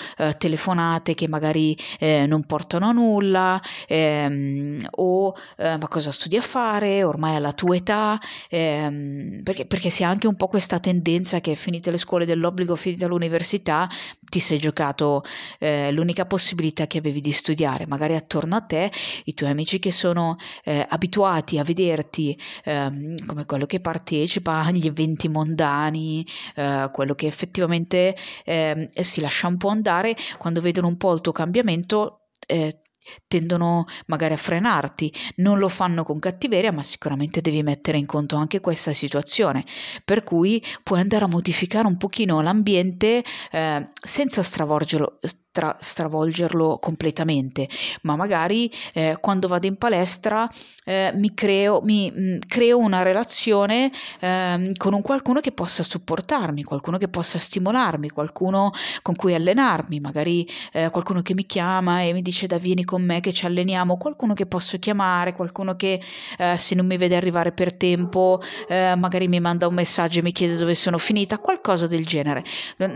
telefonate 0.45 1.15
che 1.15 1.27
magari 1.27 1.75
eh, 1.99 2.27
non 2.27 2.45
portano 2.45 2.89
a 2.89 2.93
nulla 2.93 3.61
ehm, 3.89 4.79
o 4.97 5.35
eh, 5.57 5.79
ma 5.79 5.89
cosa 5.89 6.13
studi 6.13 6.37
a 6.37 6.43
fare? 6.43 7.03
Ormai 7.03 7.37
alla 7.37 7.53
tua 7.55 7.77
età 7.77 8.21
ehm, 8.51 9.43
perché, 9.43 9.65
perché 9.65 9.89
si 9.89 10.05
ha 10.05 10.09
anche 10.11 10.27
un 10.27 10.37
po' 10.37 10.49
questa 10.49 10.79
tendenza 10.81 11.41
che 11.41 11.55
finite 11.55 11.91
le 11.91 11.97
scuole 11.97 12.27
dell'obbligo 12.27 12.77
finita 12.77 13.07
l'università 13.07 13.89
ti 14.35 14.41
sei 14.41 14.59
giocato 14.59 15.23
eh, 15.61 15.93
l'unica 15.93 16.27
possibilità 16.27 16.89
che 16.89 16.99
avevi 16.99 17.21
di 17.21 17.31
studiare 17.31 17.87
magari 17.87 18.17
attorno 18.17 18.57
a 18.57 18.63
te 18.63 18.91
i 19.27 19.33
tuoi 19.33 19.51
amici 19.51 19.79
che 19.79 19.93
sono 19.93 20.35
eh, 20.65 20.85
abituati 20.89 21.61
a 21.61 21.63
vederti 21.63 22.37
ehm, 22.65 23.27
come 23.27 23.47
quello 23.47 23.65
che 23.65 23.79
partecipa 23.79 24.65
agli 24.65 24.89
eventi 24.89 25.29
mondani 25.29 26.27
eh, 26.57 26.91
quello 26.93 27.15
che 27.15 27.29
effettivamente 27.29 28.17
ehm, 28.45 28.89
si 28.89 29.21
lascia 29.21 29.47
un 29.47 29.57
po' 29.57 29.69
andare 29.69 30.17
quando 30.37 30.61
vedono 30.61 30.89
un 30.89 30.97
po' 30.97 31.13
il 31.13 31.21
tuo 31.21 31.31
cambiamento, 31.31 32.23
eh, 32.49 32.81
tendono 33.27 33.85
magari 34.07 34.35
a 34.35 34.39
frenarti, 34.39 35.13
non 35.37 35.59
lo 35.59 35.69
fanno 35.69 36.05
con 36.05 36.19
cattiveria, 36.19 36.73
ma 36.73 36.83
sicuramente 36.83 37.41
devi 37.41 37.63
mettere 37.63 37.99
in 37.99 38.07
conto 38.07 38.37
anche 38.37 38.61
questa 38.61 38.93
situazione, 38.93 39.65
per 40.05 40.25
cui 40.25 40.63
puoi 40.83 41.01
andare 41.01 41.25
a 41.25 41.29
modificare 41.29 41.87
un 41.87 41.97
pochino 41.97 42.41
l'ambiente 42.41 43.25
eh, 43.51 43.89
senza 43.93 44.43
stravolgerlo, 44.43 45.19
tra, 45.55 45.77
stravolgerlo 45.79 46.79
completamente, 46.81 47.69
ma 48.03 48.17
magari 48.17 48.69
eh, 48.93 49.17
quando 49.21 49.47
vado 49.47 49.69
in 49.69 49.77
palestra 49.77 50.51
eh, 50.85 51.13
mi, 51.15 51.33
creo, 51.33 51.81
mi 51.83 52.11
mh, 52.11 52.21
mm, 52.21 52.39
creo 52.49 52.79
una 52.79 53.03
relazione 53.03 53.93
eh, 54.19 54.73
con 54.77 54.95
un 54.95 55.01
qualcuno 55.01 55.39
che 55.39 55.53
possa 55.53 55.85
supportarmi, 55.85 56.65
qualcuno 56.65 56.99
che 56.99 57.07
possa 57.07 57.39
stimolarmi, 57.39 58.11
qualcuno 58.11 58.73
con 59.01 59.15
cui 59.15 59.33
allenarmi, 59.33 60.01
magari 60.01 60.45
eh, 60.73 60.91
qualcuno 60.91 61.23
che 61.23 61.35
mi 61.35 61.47
chiama 61.47 62.03
e 62.03 62.13
mi 62.13 62.21
dice 62.21 62.49
da 62.49 62.59
vieni 62.59 62.85
con 62.85 63.05
me 63.05 63.21
che 63.21 63.33
ci 63.33 63.47
alleniamo, 63.47 63.97
qualcuno 63.97 64.35
che 64.35 64.47
posso 64.47 64.77
chiamare, 64.81 65.35
qualcuno 65.35 65.77
che 65.77 66.03
eh, 66.37 66.57
se 66.57 66.75
non 66.75 66.87
mi 66.87 66.97
vede 66.97 67.15
arrivare 67.15 67.53
per 67.53 67.77
tempo 67.77 68.43
eh, 68.67 68.97
magari 68.97 69.29
mi 69.29 69.39
manda 69.39 69.69
un 69.69 69.75
messaggio 69.75 70.19
e 70.19 70.23
mi 70.23 70.33
chiede 70.33 70.57
dove 70.57 70.75
sono 70.75 70.99
finita, 70.99 71.39
qualcosa 71.39 71.87
del 71.87 72.05
genere. 72.05 72.43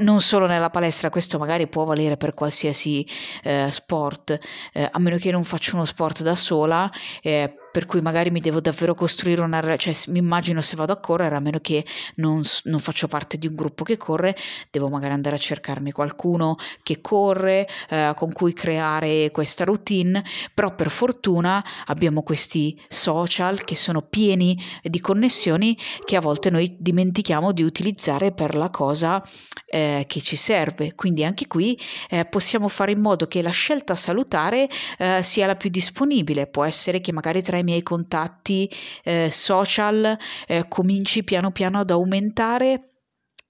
Non 0.01 0.21
solo 0.21 0.47
nella 0.49 0.71
palestra, 0.71 1.09
questo 1.09 1.39
magari 1.39 1.69
può 1.69 1.85
valere 1.85 2.17
per 2.17 2.35
qualsiasi 2.35 2.47
qualsiasi 2.49 3.07
eh, 3.43 3.69
sport, 3.71 4.39
eh, 4.73 4.89
a 4.91 4.99
meno 4.99 5.19
che 5.19 5.31
non 5.31 5.45
faccia 5.45 5.77
uno 5.77 5.85
sport 5.85 6.23
da 6.23 6.35
sola, 6.35 6.91
eh, 7.23 7.55
per 7.71 7.87
cui 7.87 8.01
magari 8.01 8.31
mi 8.31 8.41
devo 8.41 8.61
davvero 8.61 8.95
costruire 8.95 9.43
una 9.43 9.77
cioè 9.77 9.95
mi 10.09 10.19
immagino 10.19 10.63
se 10.63 10.77
vado 10.77 10.93
a 10.93 11.01
correre 11.01 11.35
a 11.35 11.41
meno 11.41 11.59
che 11.59 11.85
non, 12.17 12.43
non, 12.65 12.81
faccio 12.81 13.09
parte 13.09 13.39
di 13.39 13.47
un 13.47 13.55
gruppo 13.55 13.85
che 13.85 13.97
corre 13.97 14.37
devo 14.71 14.89
magari 14.89 15.13
andare 15.13 15.37
a 15.37 15.39
cercarmi 15.39 15.93
qualcuno 15.93 16.57
che 16.83 17.01
corre 17.01 17.69
eh, 17.89 18.13
con 18.15 18.33
cui 18.33 18.53
creare 18.53 19.31
questa 19.31 19.65
routine. 19.65 20.25
Però 20.55 20.75
per 20.75 20.91
fortuna 20.91 21.65
abbiamo 21.87 22.23
questi 22.23 22.81
social 22.89 23.65
che 23.65 23.77
sono 23.77 24.03
pieni 24.03 24.59
di 24.83 25.01
connessioni 25.01 25.77
che 26.05 26.17
a 26.17 26.21
volte 26.21 26.51
noi 26.51 26.77
dimentichiamo 26.79 27.53
di 27.53 27.63
utilizzare 27.63 28.33
per 28.33 28.55
la 28.55 28.71
cosa 28.71 29.23
eh, 29.67 30.05
che 30.07 30.21
ci 30.21 30.37
serve. 30.37 30.95
Quindi 30.95 31.25
anche 31.25 31.47
qui 31.47 31.79
eh, 32.09 32.25
possiamo 32.25 32.69
fare 32.69 32.93
in 32.93 33.01
modo 33.01 33.27
che 33.27 33.43
la 33.43 33.51
scelta 33.51 33.95
salutare 33.95 34.69
eh, 34.99 35.21
sia 35.23 35.47
la 35.47 35.57
più 35.57 35.71
disponibile. 35.71 36.47
Può 36.47 36.65
essere 36.65 37.01
che 37.01 37.13
magari 37.13 37.43
tra 37.43 37.58
i 37.59 37.65
miei 37.65 37.83
contatti 37.83 38.71
eh, 39.05 39.31
social 39.31 40.17
eh, 40.47 40.67
cominci 40.69 41.25
piano 41.25 41.51
piano 41.51 41.79
ad 41.79 41.91
aumentare 41.91 42.89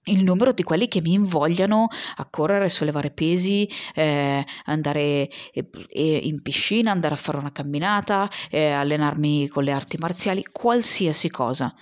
il 0.08 0.22
numero 0.22 0.52
di 0.52 0.62
quelli 0.62 0.88
che 0.88 1.00
mi 1.00 1.12
invogliano 1.12 1.88
a 2.16 2.26
correre, 2.28 2.68
sollevare 2.68 3.10
pesi, 3.10 3.68
eh, 3.94 4.44
andare 4.64 5.28
in 5.92 6.42
piscina, 6.42 6.90
andare 6.90 7.14
a 7.14 7.16
fare 7.16 7.38
una 7.38 7.52
camminata, 7.52 8.28
eh, 8.50 8.70
allenarmi 8.70 9.48
con 9.48 9.64
le 9.64 9.72
arti 9.72 9.96
marziali, 9.98 10.44
qualsiasi 10.50 11.30
cosa. 11.30 11.74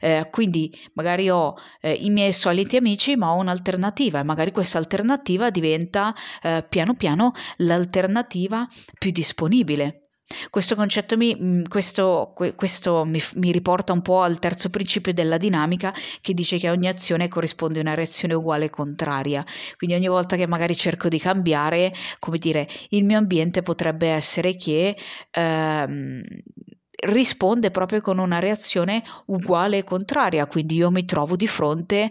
Eh, 0.00 0.28
quindi 0.30 0.74
magari 0.94 1.30
ho 1.30 1.54
eh, 1.80 1.92
i 1.92 2.10
miei 2.10 2.32
soliti 2.32 2.76
amici, 2.76 3.16
ma 3.16 3.32
ho 3.32 3.38
un'alternativa 3.38 4.20
e 4.20 4.24
magari 4.24 4.50
questa 4.50 4.78
alternativa 4.78 5.50
diventa 5.50 6.14
eh, 6.42 6.64
piano 6.68 6.94
piano 6.94 7.32
l'alternativa 7.58 8.66
più 8.98 9.10
disponibile. 9.10 10.03
Questo 10.48 10.74
concetto 10.74 11.16
mi, 11.16 11.36
mm, 11.38 11.64
questo, 11.68 12.32
questo 12.56 13.04
mi, 13.04 13.20
mi, 13.34 13.52
riporta 13.52 13.92
un 13.92 14.00
po' 14.00 14.22
al 14.22 14.38
terzo 14.38 14.70
principio 14.70 15.12
della 15.12 15.36
dinamica 15.36 15.92
che 16.20 16.32
dice 16.32 16.58
che 16.58 16.68
a 16.68 16.72
ogni 16.72 16.88
azione 16.88 17.28
corrisponde 17.28 17.80
una 17.80 17.94
reazione 17.94 18.34
uguale 18.34 18.66
e 18.66 18.70
contraria. 18.70 19.44
Quindi 19.76 19.96
ogni 19.96 20.08
volta 20.08 20.36
che 20.36 20.46
magari 20.46 20.76
cerco 20.76 21.08
di 21.08 21.18
cambiare, 21.18 21.92
come 22.18 22.38
dire, 22.38 22.66
il 22.90 23.04
mio 23.04 23.18
ambiente 23.18 23.62
potrebbe 23.62 24.08
essere 24.08 24.56
che 24.56 24.96
ehm, 25.30 26.22
risponde 26.96 27.70
proprio 27.70 28.00
con 28.00 28.18
una 28.18 28.38
reazione 28.38 29.02
uguale 29.26 29.78
e 29.78 29.84
contraria, 29.84 30.46
quindi 30.46 30.76
io 30.76 30.90
mi 30.90 31.04
trovo 31.04 31.36
di 31.36 31.46
fronte 31.46 32.10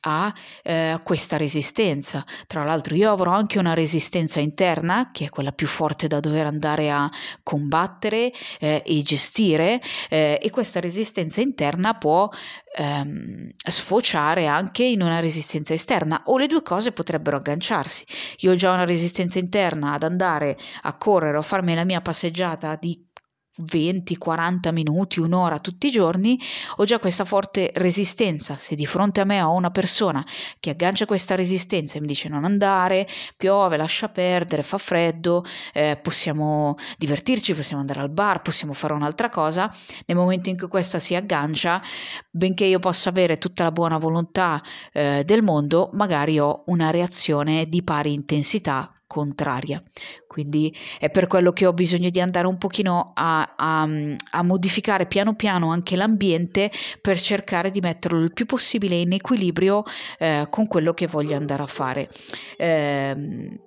a 0.00 0.32
eh, 0.62 1.00
questa 1.04 1.36
resistenza. 1.36 2.24
Tra 2.46 2.64
l'altro 2.64 2.94
io 2.94 3.12
avrò 3.12 3.32
anche 3.32 3.58
una 3.58 3.74
resistenza 3.74 4.40
interna, 4.40 5.10
che 5.12 5.26
è 5.26 5.28
quella 5.28 5.52
più 5.52 5.66
forte 5.66 6.08
da 6.08 6.20
dover 6.20 6.46
andare 6.46 6.90
a 6.90 7.10
combattere 7.42 8.32
eh, 8.58 8.82
e 8.84 9.02
gestire, 9.02 9.80
eh, 10.08 10.38
e 10.42 10.50
questa 10.50 10.80
resistenza 10.80 11.40
interna 11.40 11.94
può 11.94 12.28
ehm, 12.76 13.50
sfociare 13.54 14.46
anche 14.46 14.84
in 14.84 15.02
una 15.02 15.20
resistenza 15.20 15.74
esterna 15.74 16.22
o 16.26 16.38
le 16.38 16.46
due 16.46 16.62
cose 16.62 16.92
potrebbero 16.92 17.36
agganciarsi. 17.36 18.04
Io 18.38 18.52
ho 18.52 18.54
già 18.54 18.72
una 18.72 18.84
resistenza 18.84 19.38
interna 19.38 19.92
ad 19.92 20.02
andare 20.02 20.56
a 20.82 20.96
correre 20.96 21.36
o 21.36 21.42
farmi 21.42 21.74
la 21.74 21.84
mia 21.84 22.00
passeggiata 22.00 22.76
di 22.76 23.10
20, 23.56 24.16
40 24.16 24.72
minuti, 24.72 25.20
un'ora 25.20 25.58
tutti 25.58 25.88
i 25.88 25.90
giorni, 25.90 26.38
ho 26.76 26.84
già 26.84 26.98
questa 26.98 27.24
forte 27.24 27.70
resistenza. 27.74 28.54
Se 28.56 28.74
di 28.74 28.86
fronte 28.86 29.20
a 29.20 29.24
me 29.24 29.42
ho 29.42 29.52
una 29.52 29.70
persona 29.70 30.24
che 30.58 30.70
aggancia 30.70 31.06
questa 31.06 31.34
resistenza 31.34 31.98
e 31.98 32.00
mi 32.00 32.06
dice 32.06 32.28
non 32.28 32.44
andare, 32.44 33.06
piove, 33.36 33.76
lascia 33.76 34.08
perdere, 34.08 34.62
fa 34.62 34.78
freddo, 34.78 35.44
eh, 35.72 35.98
possiamo 36.00 36.76
divertirci, 36.96 37.54
possiamo 37.54 37.80
andare 37.80 38.00
al 38.00 38.10
bar, 38.10 38.40
possiamo 38.40 38.72
fare 38.72 38.94
un'altra 38.94 39.28
cosa, 39.28 39.70
nel 40.06 40.16
momento 40.16 40.48
in 40.48 40.56
cui 40.56 40.68
questa 40.68 40.98
si 40.98 41.14
aggancia, 41.14 41.82
benché 42.30 42.64
io 42.64 42.78
possa 42.78 43.10
avere 43.10 43.36
tutta 43.36 43.64
la 43.64 43.72
buona 43.72 43.98
volontà 43.98 44.62
eh, 44.92 45.22
del 45.26 45.42
mondo, 45.42 45.90
magari 45.92 46.38
ho 46.38 46.62
una 46.66 46.90
reazione 46.90 47.66
di 47.68 47.82
pari 47.82 48.12
intensità 48.12 48.92
contraria. 49.12 49.82
Quindi 50.26 50.74
è 50.98 51.10
per 51.10 51.26
quello 51.26 51.52
che 51.52 51.66
ho 51.66 51.74
bisogno 51.74 52.08
di 52.08 52.18
andare 52.18 52.46
un 52.46 52.56
pochino 52.56 53.12
a, 53.14 53.52
a, 53.54 53.86
a, 54.30 54.42
modificare 54.42 55.04
piano 55.04 55.34
piano 55.34 55.70
anche 55.70 55.96
l'ambiente 55.96 56.70
per 57.02 57.20
cercare 57.20 57.70
di 57.70 57.80
metterlo 57.80 58.18
il 58.20 58.32
più 58.32 58.46
possibile 58.46 58.94
in 58.96 59.12
equilibrio 59.12 59.84
eh, 60.18 60.46
con 60.48 60.66
quello 60.66 60.94
che 60.94 61.06
voglio 61.06 61.36
andare 61.36 61.62
a 61.62 61.66
fare. 61.66 62.08
Eh, 62.56 63.60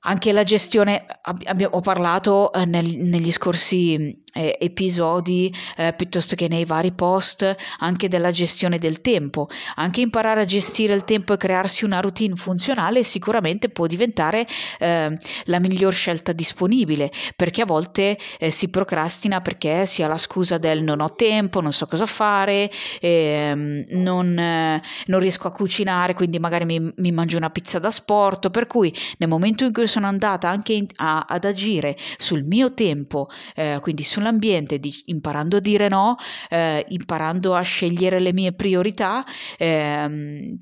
anche 0.00 0.32
la 0.32 0.42
gestione, 0.42 1.04
abbiamo, 1.22 1.76
ho 1.76 1.80
parlato 1.80 2.52
eh, 2.52 2.64
nel, 2.64 2.98
negli 2.98 3.30
scorsi 3.30 4.24
eh, 4.36 4.56
episodi 4.60 5.52
eh, 5.76 5.94
piuttosto 5.96 6.36
che 6.36 6.48
nei 6.48 6.64
vari 6.64 6.92
post 6.92 7.54
anche 7.78 8.08
della 8.08 8.30
gestione 8.30 8.78
del 8.78 9.00
tempo. 9.00 9.48
Anche 9.76 10.00
imparare 10.00 10.42
a 10.42 10.44
gestire 10.44 10.94
il 10.94 11.04
tempo 11.04 11.32
e 11.32 11.36
crearsi 11.36 11.84
una 11.84 12.00
routine 12.00 12.36
funzionale 12.36 13.02
sicuramente 13.02 13.68
può 13.68 13.86
diventare 13.86 14.46
eh, 14.78 15.16
la 15.44 15.60
miglior 15.60 15.92
scelta 15.92 16.32
disponibile 16.32 17.10
perché 17.34 17.62
a 17.62 17.66
volte 17.66 18.18
eh, 18.38 18.50
si 18.50 18.68
procrastina 18.68 19.40
perché 19.40 19.86
si 19.86 20.02
ha 20.02 20.08
la 20.08 20.18
scusa 20.18 20.58
del 20.58 20.82
non 20.82 21.00
ho 21.00 21.14
tempo, 21.14 21.60
non 21.60 21.72
so 21.72 21.86
cosa 21.86 22.06
fare, 22.06 22.70
ehm, 23.00 23.84
non, 23.90 24.38
eh, 24.38 24.82
non, 25.06 25.20
riesco 25.20 25.48
a 25.48 25.52
cucinare, 25.52 26.14
quindi 26.14 26.38
magari 26.38 26.64
mi, 26.64 26.92
mi, 26.96 27.12
mangio 27.12 27.36
una 27.36 27.50
pizza 27.50 27.78
da 27.78 27.90
sport. 27.90 28.50
Per 28.50 28.66
cui 28.66 28.94
nel 29.18 29.28
momento 29.28 29.64
in 29.64 29.72
cui 29.72 29.86
sono 29.86 30.06
andata 30.06 30.48
anche 30.48 30.72
in, 30.72 30.86
a, 30.96 31.26
ad 31.28 31.44
agire 31.44 31.96
sul 32.18 32.44
mio 32.44 32.74
tempo, 32.74 33.28
eh, 33.54 33.78
quindi 33.80 34.02
sulla 34.02 34.25
nell'ambiente, 34.26 34.78
di, 34.78 34.92
imparando 35.06 35.58
a 35.58 35.60
dire 35.60 35.88
no, 35.88 36.16
eh, 36.48 36.84
imparando 36.88 37.54
a 37.54 37.60
scegliere 37.62 38.18
le 38.18 38.32
mie 38.32 38.52
priorità, 38.52 39.24
ehm, 39.56 40.58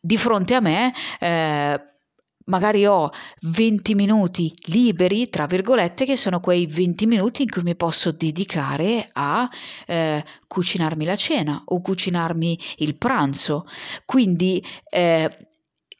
di 0.00 0.16
fronte 0.16 0.54
a 0.54 0.60
me 0.60 0.94
eh, 1.18 1.80
magari 2.46 2.86
ho 2.86 3.10
20 3.42 3.94
minuti 3.94 4.52
liberi, 4.66 5.28
tra 5.28 5.46
virgolette, 5.46 6.04
che 6.04 6.16
sono 6.16 6.40
quei 6.40 6.66
20 6.66 7.06
minuti 7.06 7.42
in 7.42 7.50
cui 7.50 7.62
mi 7.62 7.76
posso 7.76 8.10
dedicare 8.10 9.08
a 9.12 9.48
eh, 9.86 10.24
cucinarmi 10.46 11.04
la 11.04 11.16
cena 11.16 11.60
o 11.66 11.80
cucinarmi 11.80 12.58
il 12.78 12.96
pranzo. 12.96 13.66
Quindi 14.04 14.64
eh, 14.88 15.47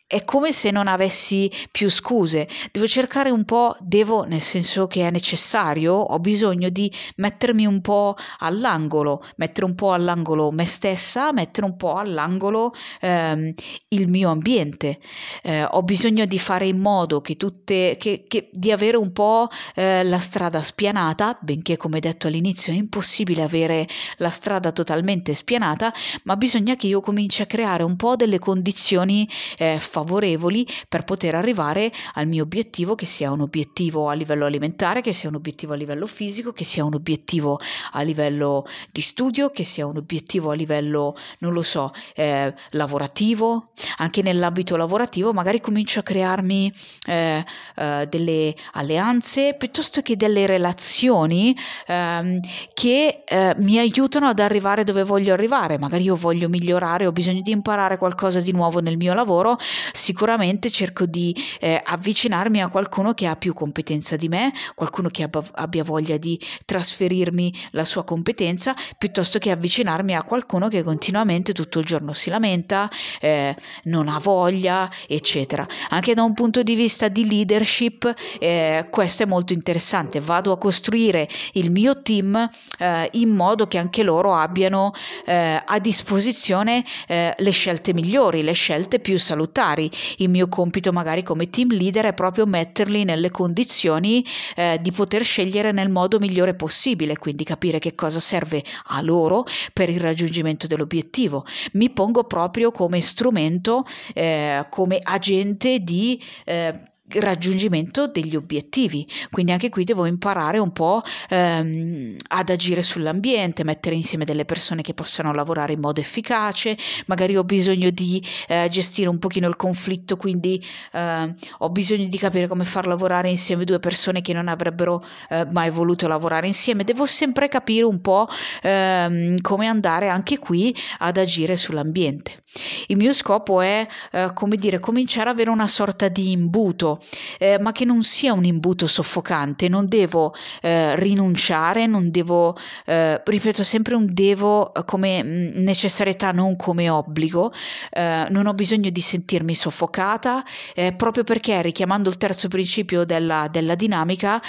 è 0.08 0.24
come 0.24 0.52
se 0.52 0.70
non 0.70 0.88
avessi 0.88 1.52
più 1.70 1.90
scuse. 1.90 2.48
Devo 2.72 2.86
cercare 2.86 3.28
un 3.28 3.44
po', 3.44 3.76
devo 3.78 4.22
nel 4.22 4.40
senso 4.40 4.86
che 4.86 5.06
è 5.06 5.10
necessario, 5.10 5.92
ho 5.92 6.18
bisogno 6.18 6.70
di 6.70 6.90
mettermi 7.16 7.66
un 7.66 7.82
po' 7.82 8.16
all'angolo, 8.38 9.22
mettere 9.36 9.66
un 9.66 9.74
po' 9.74 9.92
all'angolo 9.92 10.50
me 10.50 10.64
stessa, 10.64 11.30
mettere 11.32 11.66
un 11.66 11.76
po' 11.76 11.96
all'angolo 11.96 12.72
ehm, 13.02 13.52
il 13.88 14.08
mio 14.08 14.30
ambiente. 14.30 14.98
Eh, 15.42 15.64
ho 15.64 15.82
bisogno 15.82 16.24
di 16.24 16.38
fare 16.38 16.66
in 16.66 16.78
modo 16.78 17.20
che 17.20 17.36
tutte, 17.36 17.96
che, 17.98 18.24
che, 18.26 18.48
di 18.50 18.72
avere 18.72 18.96
un 18.96 19.12
po' 19.12 19.48
eh, 19.74 20.02
la 20.04 20.20
strada 20.20 20.62
spianata, 20.62 21.36
benché 21.38 21.76
come 21.76 22.00
detto 22.00 22.28
all'inizio 22.28 22.72
è 22.72 22.76
impossibile 22.76 23.42
avere 23.42 23.86
la 24.16 24.30
strada 24.30 24.72
totalmente 24.72 25.34
spianata, 25.34 25.92
ma 26.24 26.34
bisogna 26.36 26.76
che 26.76 26.86
io 26.86 27.02
cominci 27.02 27.42
a 27.42 27.46
creare 27.46 27.82
un 27.82 27.96
po' 27.96 28.16
delle 28.16 28.38
condizioni 28.38 29.28
eh, 29.58 29.78
favorevoli 29.98 30.66
per 30.88 31.04
poter 31.04 31.34
arrivare 31.34 31.90
al 32.14 32.26
mio 32.26 32.44
obiettivo, 32.44 32.94
che 32.94 33.06
sia 33.06 33.30
un 33.30 33.40
obiettivo 33.40 34.08
a 34.08 34.12
livello 34.14 34.44
alimentare, 34.44 35.00
che 35.00 35.12
sia 35.12 35.28
un 35.28 35.34
obiettivo 35.34 35.72
a 35.72 35.76
livello 35.76 36.06
fisico, 36.06 36.52
che 36.52 36.64
sia 36.64 36.84
un 36.84 36.94
obiettivo 36.94 37.60
a 37.92 38.02
livello 38.02 38.64
di 38.92 39.00
studio, 39.00 39.50
che 39.50 39.64
sia 39.64 39.86
un 39.86 39.96
obiettivo 39.96 40.50
a 40.50 40.54
livello, 40.54 41.16
non 41.40 41.52
lo 41.52 41.62
so, 41.62 41.92
eh, 42.14 42.54
lavorativo. 42.70 43.70
Anche 43.98 44.22
nell'ambito 44.22 44.76
lavorativo 44.76 45.32
magari 45.32 45.60
comincio 45.60 46.00
a 46.00 46.02
crearmi 46.02 46.72
eh, 47.06 47.44
eh, 47.76 48.06
delle 48.08 48.54
alleanze 48.72 49.54
piuttosto 49.58 50.00
che 50.00 50.16
delle 50.16 50.46
relazioni 50.46 51.56
ehm, 51.86 52.40
che 52.74 53.24
eh, 53.26 53.54
mi 53.58 53.78
aiutano 53.78 54.26
ad 54.26 54.38
arrivare 54.38 54.84
dove 54.84 55.02
voglio 55.02 55.32
arrivare. 55.32 55.78
Magari 55.78 56.04
io 56.04 56.14
voglio 56.14 56.48
migliorare, 56.48 57.06
ho 57.06 57.12
bisogno 57.12 57.40
di 57.40 57.50
imparare 57.50 57.98
qualcosa 57.98 58.40
di 58.40 58.52
nuovo 58.52 58.80
nel 58.80 58.96
mio 58.96 59.14
lavoro, 59.14 59.56
sicuramente 59.92 60.70
cerco 60.70 61.06
di 61.06 61.34
eh, 61.60 61.80
avvicinarmi 61.82 62.60
a 62.60 62.68
qualcuno 62.68 63.14
che 63.14 63.26
ha 63.26 63.36
più 63.36 63.52
competenza 63.54 64.16
di 64.16 64.28
me, 64.28 64.52
qualcuno 64.74 65.08
che 65.08 65.22
abbia, 65.22 65.42
abbia 65.52 65.84
voglia 65.84 66.16
di 66.16 66.40
trasferirmi 66.64 67.52
la 67.72 67.84
sua 67.84 68.04
competenza, 68.04 68.74
piuttosto 68.96 69.38
che 69.38 69.50
avvicinarmi 69.50 70.14
a 70.14 70.22
qualcuno 70.22 70.68
che 70.68 70.82
continuamente 70.82 71.52
tutto 71.52 71.78
il 71.78 71.84
giorno 71.84 72.12
si 72.12 72.30
lamenta, 72.30 72.90
eh, 73.20 73.54
non 73.84 74.08
ha 74.08 74.18
voglia, 74.18 74.90
eccetera. 75.06 75.66
Anche 75.90 76.14
da 76.14 76.22
un 76.22 76.34
punto 76.34 76.62
di 76.62 76.74
vista 76.74 77.08
di 77.08 77.26
leadership, 77.26 78.12
eh, 78.38 78.86
questo 78.90 79.22
è 79.22 79.26
molto 79.26 79.52
interessante. 79.52 80.20
Vado 80.20 80.52
a 80.52 80.58
costruire 80.58 81.28
il 81.52 81.70
mio 81.70 82.02
team 82.02 82.48
eh, 82.78 83.08
in 83.12 83.30
modo 83.30 83.66
che 83.66 83.78
anche 83.78 84.02
loro 84.02 84.34
abbiano 84.34 84.92
eh, 85.24 85.62
a 85.64 85.78
disposizione 85.78 86.84
eh, 87.06 87.34
le 87.36 87.50
scelte 87.50 87.92
migliori, 87.92 88.42
le 88.42 88.52
scelte 88.52 88.98
più 88.98 89.18
salutari 89.18 89.77
magari 89.78 89.90
il 90.16 90.28
mio 90.28 90.48
compito 90.48 90.92
magari 90.92 91.22
come 91.22 91.48
team 91.48 91.68
leader 91.70 92.06
è 92.06 92.14
proprio 92.14 92.46
metterli 92.46 93.04
nelle 93.04 93.30
condizioni 93.30 94.24
eh, 94.56 94.78
di 94.80 94.90
poter 94.90 95.22
scegliere 95.22 95.70
nel 95.70 95.90
modo 95.90 96.18
migliore 96.18 96.54
possibile, 96.54 97.16
quindi 97.16 97.44
capire 97.44 97.78
che 97.78 97.94
cosa 97.94 98.18
serve 98.18 98.64
a 98.86 99.00
loro 99.00 99.44
per 99.72 99.88
il 99.88 100.00
raggiungimento 100.00 100.66
dell'obiettivo. 100.66 101.44
Mi 101.72 101.90
pongo 101.90 102.24
proprio 102.24 102.72
come 102.72 103.00
strumento, 103.00 103.84
eh, 104.14 104.66
come 104.68 104.98
agente 105.00 105.78
di 105.78 106.20
eh, 106.44 106.80
raggiungimento 107.14 108.06
degli 108.06 108.36
obiettivi. 108.36 109.06
Quindi 109.30 109.52
anche 109.52 109.68
qui 109.68 109.84
devo 109.84 110.06
imparare 110.06 110.58
un 110.58 110.72
po' 110.72 111.02
ehm, 111.28 112.16
ad 112.28 112.50
agire 112.50 112.82
sull'ambiente, 112.82 113.64
mettere 113.64 113.94
insieme 113.94 114.24
delle 114.24 114.44
persone 114.44 114.82
che 114.82 114.94
possano 114.94 115.32
lavorare 115.32 115.72
in 115.72 115.80
modo 115.80 116.00
efficace, 116.00 116.76
magari 117.06 117.36
ho 117.36 117.44
bisogno 117.44 117.90
di 117.90 118.22
eh, 118.48 118.68
gestire 118.70 119.08
un 119.08 119.18
pochino 119.18 119.48
il 119.48 119.56
conflitto, 119.56 120.16
quindi 120.16 120.62
eh, 120.92 121.34
ho 121.58 121.70
bisogno 121.70 122.06
di 122.06 122.18
capire 122.18 122.46
come 122.46 122.64
far 122.64 122.86
lavorare 122.86 123.28
insieme 123.28 123.64
due 123.64 123.78
persone 123.78 124.20
che 124.20 124.32
non 124.32 124.48
avrebbero 124.48 125.04
eh, 125.28 125.46
mai 125.50 125.70
voluto 125.70 126.06
lavorare 126.06 126.46
insieme. 126.46 126.84
Devo 126.84 127.06
sempre 127.06 127.48
capire 127.48 127.84
un 127.84 128.00
po' 128.00 128.28
ehm, 128.62 129.40
come 129.40 129.66
andare 129.66 130.08
anche 130.08 130.38
qui 130.38 130.74
ad 130.98 131.16
agire 131.16 131.56
sull'ambiente. 131.56 132.42
Il 132.88 132.96
mio 132.96 133.12
scopo 133.12 133.60
è, 133.60 133.86
eh, 134.12 134.30
come 134.34 134.56
dire, 134.56 134.78
cominciare 134.78 135.30
ad 135.30 135.34
avere 135.34 135.50
una 135.50 135.66
sorta 135.66 136.08
di 136.08 136.30
imbuto 136.30 136.97
eh, 137.38 137.58
ma 137.60 137.72
che 137.72 137.84
non 137.84 138.02
sia 138.02 138.32
un 138.32 138.44
imbuto 138.44 138.86
soffocante, 138.86 139.68
non 139.68 139.88
devo 139.88 140.34
eh, 140.60 140.96
rinunciare, 140.96 141.86
non 141.86 142.10
devo, 142.10 142.56
eh, 142.86 143.20
ripeto 143.24 143.62
sempre 143.62 143.94
un 143.94 144.06
devo 144.10 144.72
eh, 144.74 144.84
come 144.84 145.22
mm, 145.22 145.50
necessarietà, 145.56 146.32
non 146.32 146.56
come 146.56 146.88
obbligo, 146.88 147.52
eh, 147.90 148.26
non 148.30 148.46
ho 148.46 148.54
bisogno 148.54 148.90
di 148.90 149.00
sentirmi 149.00 149.54
soffocata, 149.54 150.42
eh, 150.74 150.92
proprio 150.92 151.24
perché 151.24 151.60
richiamando 151.62 152.08
il 152.08 152.16
terzo 152.16 152.48
principio 152.48 153.04
della, 153.04 153.48
della 153.50 153.74
dinamica, 153.74 154.40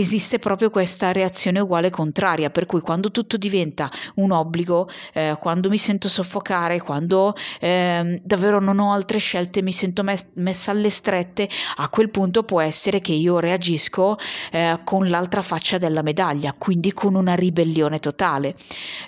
esiste 0.00 0.38
proprio 0.38 0.70
questa 0.70 1.12
reazione 1.12 1.60
uguale 1.60 1.90
contraria, 1.90 2.50
per 2.50 2.66
cui 2.66 2.80
quando 2.80 3.10
tutto 3.10 3.36
diventa 3.36 3.90
un 4.16 4.32
obbligo, 4.32 4.88
eh, 5.12 5.36
quando 5.38 5.68
mi 5.68 5.78
sento 5.78 6.08
soffocare, 6.08 6.80
quando 6.80 7.34
eh, 7.60 8.20
davvero 8.24 8.60
non 8.60 8.78
ho 8.78 8.92
altre 8.92 9.18
scelte, 9.18 9.62
mi 9.62 9.72
sento 9.72 10.02
mes- 10.02 10.26
messa 10.34 10.70
alle 10.70 10.90
strette, 10.90 11.48
a 11.76 11.88
quel 11.88 12.10
punto 12.10 12.42
può 12.42 12.60
essere 12.60 12.98
che 12.98 13.12
io 13.12 13.38
reagisco 13.38 14.16
eh, 14.50 14.80
con 14.84 15.08
l'altra 15.08 15.42
faccia 15.42 15.78
della 15.78 16.02
medaglia, 16.02 16.54
quindi 16.56 16.92
con 16.92 17.14
una 17.14 17.34
ribellione 17.34 17.98
totale. 17.98 18.54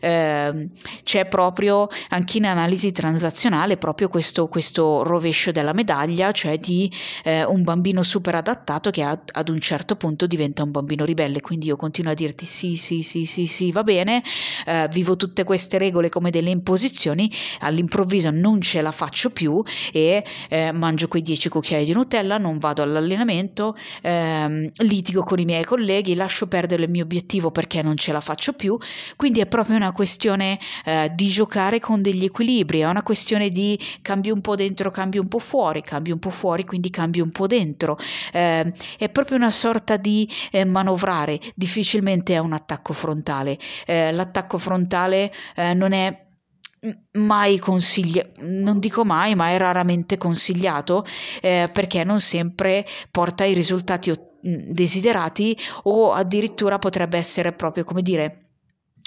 Ehm, 0.00 0.68
c'è 1.02 1.26
proprio 1.26 1.88
anche 2.10 2.38
in 2.38 2.46
analisi 2.46 2.92
transazionale 2.92 3.76
proprio 3.76 4.08
questo, 4.08 4.48
questo 4.48 5.02
rovescio 5.02 5.52
della 5.52 5.72
medaglia, 5.72 6.32
cioè 6.32 6.58
di 6.58 6.90
eh, 7.24 7.44
un 7.44 7.62
bambino 7.62 8.02
super 8.02 8.34
adattato 8.34 8.90
che 8.90 9.02
ad, 9.02 9.20
ad 9.32 9.48
un 9.48 9.58
certo 9.58 9.96
punto 9.96 10.26
diventa 10.26 10.62
un 10.62 10.70
bambino 10.70 10.81
ribelle, 10.86 11.40
quindi 11.40 11.66
io 11.66 11.76
continuo 11.76 12.12
a 12.12 12.14
dirti 12.14 12.46
sì, 12.46 12.76
sì, 12.76 13.02
sì, 13.02 13.24
sì, 13.24 13.46
sì, 13.46 13.72
va 13.72 13.82
bene, 13.82 14.22
eh, 14.66 14.88
vivo 14.92 15.16
tutte 15.16 15.44
queste 15.44 15.78
regole 15.78 16.08
come 16.08 16.30
delle 16.30 16.50
imposizioni, 16.50 17.30
all'improvviso 17.60 18.30
non 18.30 18.60
ce 18.60 18.80
la 18.80 18.92
faccio 18.92 19.30
più 19.30 19.62
e 19.92 20.24
eh, 20.48 20.72
mangio 20.72 21.08
quei 21.08 21.22
10 21.22 21.48
cucchiai 21.48 21.84
di 21.84 21.92
Nutella, 21.92 22.38
non 22.38 22.58
vado 22.58 22.82
all'allenamento, 22.82 23.76
ehm, 24.02 24.70
litigo 24.78 25.22
con 25.22 25.38
i 25.38 25.44
miei 25.44 25.64
colleghi, 25.64 26.14
lascio 26.14 26.46
perdere 26.46 26.84
il 26.84 26.90
mio 26.90 27.04
obiettivo 27.04 27.50
perché 27.50 27.82
non 27.82 27.96
ce 27.96 28.12
la 28.12 28.20
faccio 28.20 28.52
più, 28.52 28.78
quindi 29.16 29.40
è 29.40 29.46
proprio 29.46 29.76
una 29.76 29.92
questione 29.92 30.58
eh, 30.84 31.10
di 31.14 31.28
giocare 31.28 31.80
con 31.80 32.02
degli 32.02 32.24
equilibri, 32.24 32.80
è 32.80 32.88
una 32.88 33.02
questione 33.02 33.50
di 33.50 33.78
cambio 34.02 34.34
un 34.34 34.40
po' 34.40 34.54
dentro, 34.56 34.90
cambio 34.90 35.20
un 35.20 35.28
po' 35.28 35.38
fuori, 35.38 35.82
cambio 35.82 36.14
un 36.14 36.20
po' 36.20 36.30
fuori, 36.30 36.64
quindi 36.64 36.90
cambio 36.90 37.24
un 37.24 37.30
po' 37.30 37.46
dentro, 37.46 37.98
eh, 38.32 38.72
è 38.98 39.08
proprio 39.08 39.36
una 39.36 39.50
sorta 39.50 39.96
di 39.96 40.28
eh, 40.62 40.64
manovrare, 40.64 41.38
difficilmente 41.54 42.34
è 42.34 42.38
un 42.38 42.52
attacco 42.52 42.92
frontale. 42.92 43.58
Eh, 43.86 44.12
l'attacco 44.12 44.58
frontale 44.58 45.32
eh, 45.54 45.74
non 45.74 45.92
è 45.92 46.26
mai 47.12 47.58
consigliato, 47.58 48.40
non 48.40 48.78
dico 48.80 49.04
mai, 49.04 49.34
ma 49.34 49.50
è 49.50 49.58
raramente 49.58 50.18
consigliato 50.18 51.04
eh, 51.40 51.68
perché 51.72 52.02
non 52.04 52.20
sempre 52.20 52.84
porta 53.10 53.44
ai 53.44 53.54
risultati 53.54 54.12
desiderati 54.42 55.56
o 55.84 56.12
addirittura 56.12 56.78
potrebbe 56.78 57.16
essere 57.16 57.52
proprio 57.52 57.84
come 57.84 58.02
dire 58.02 58.51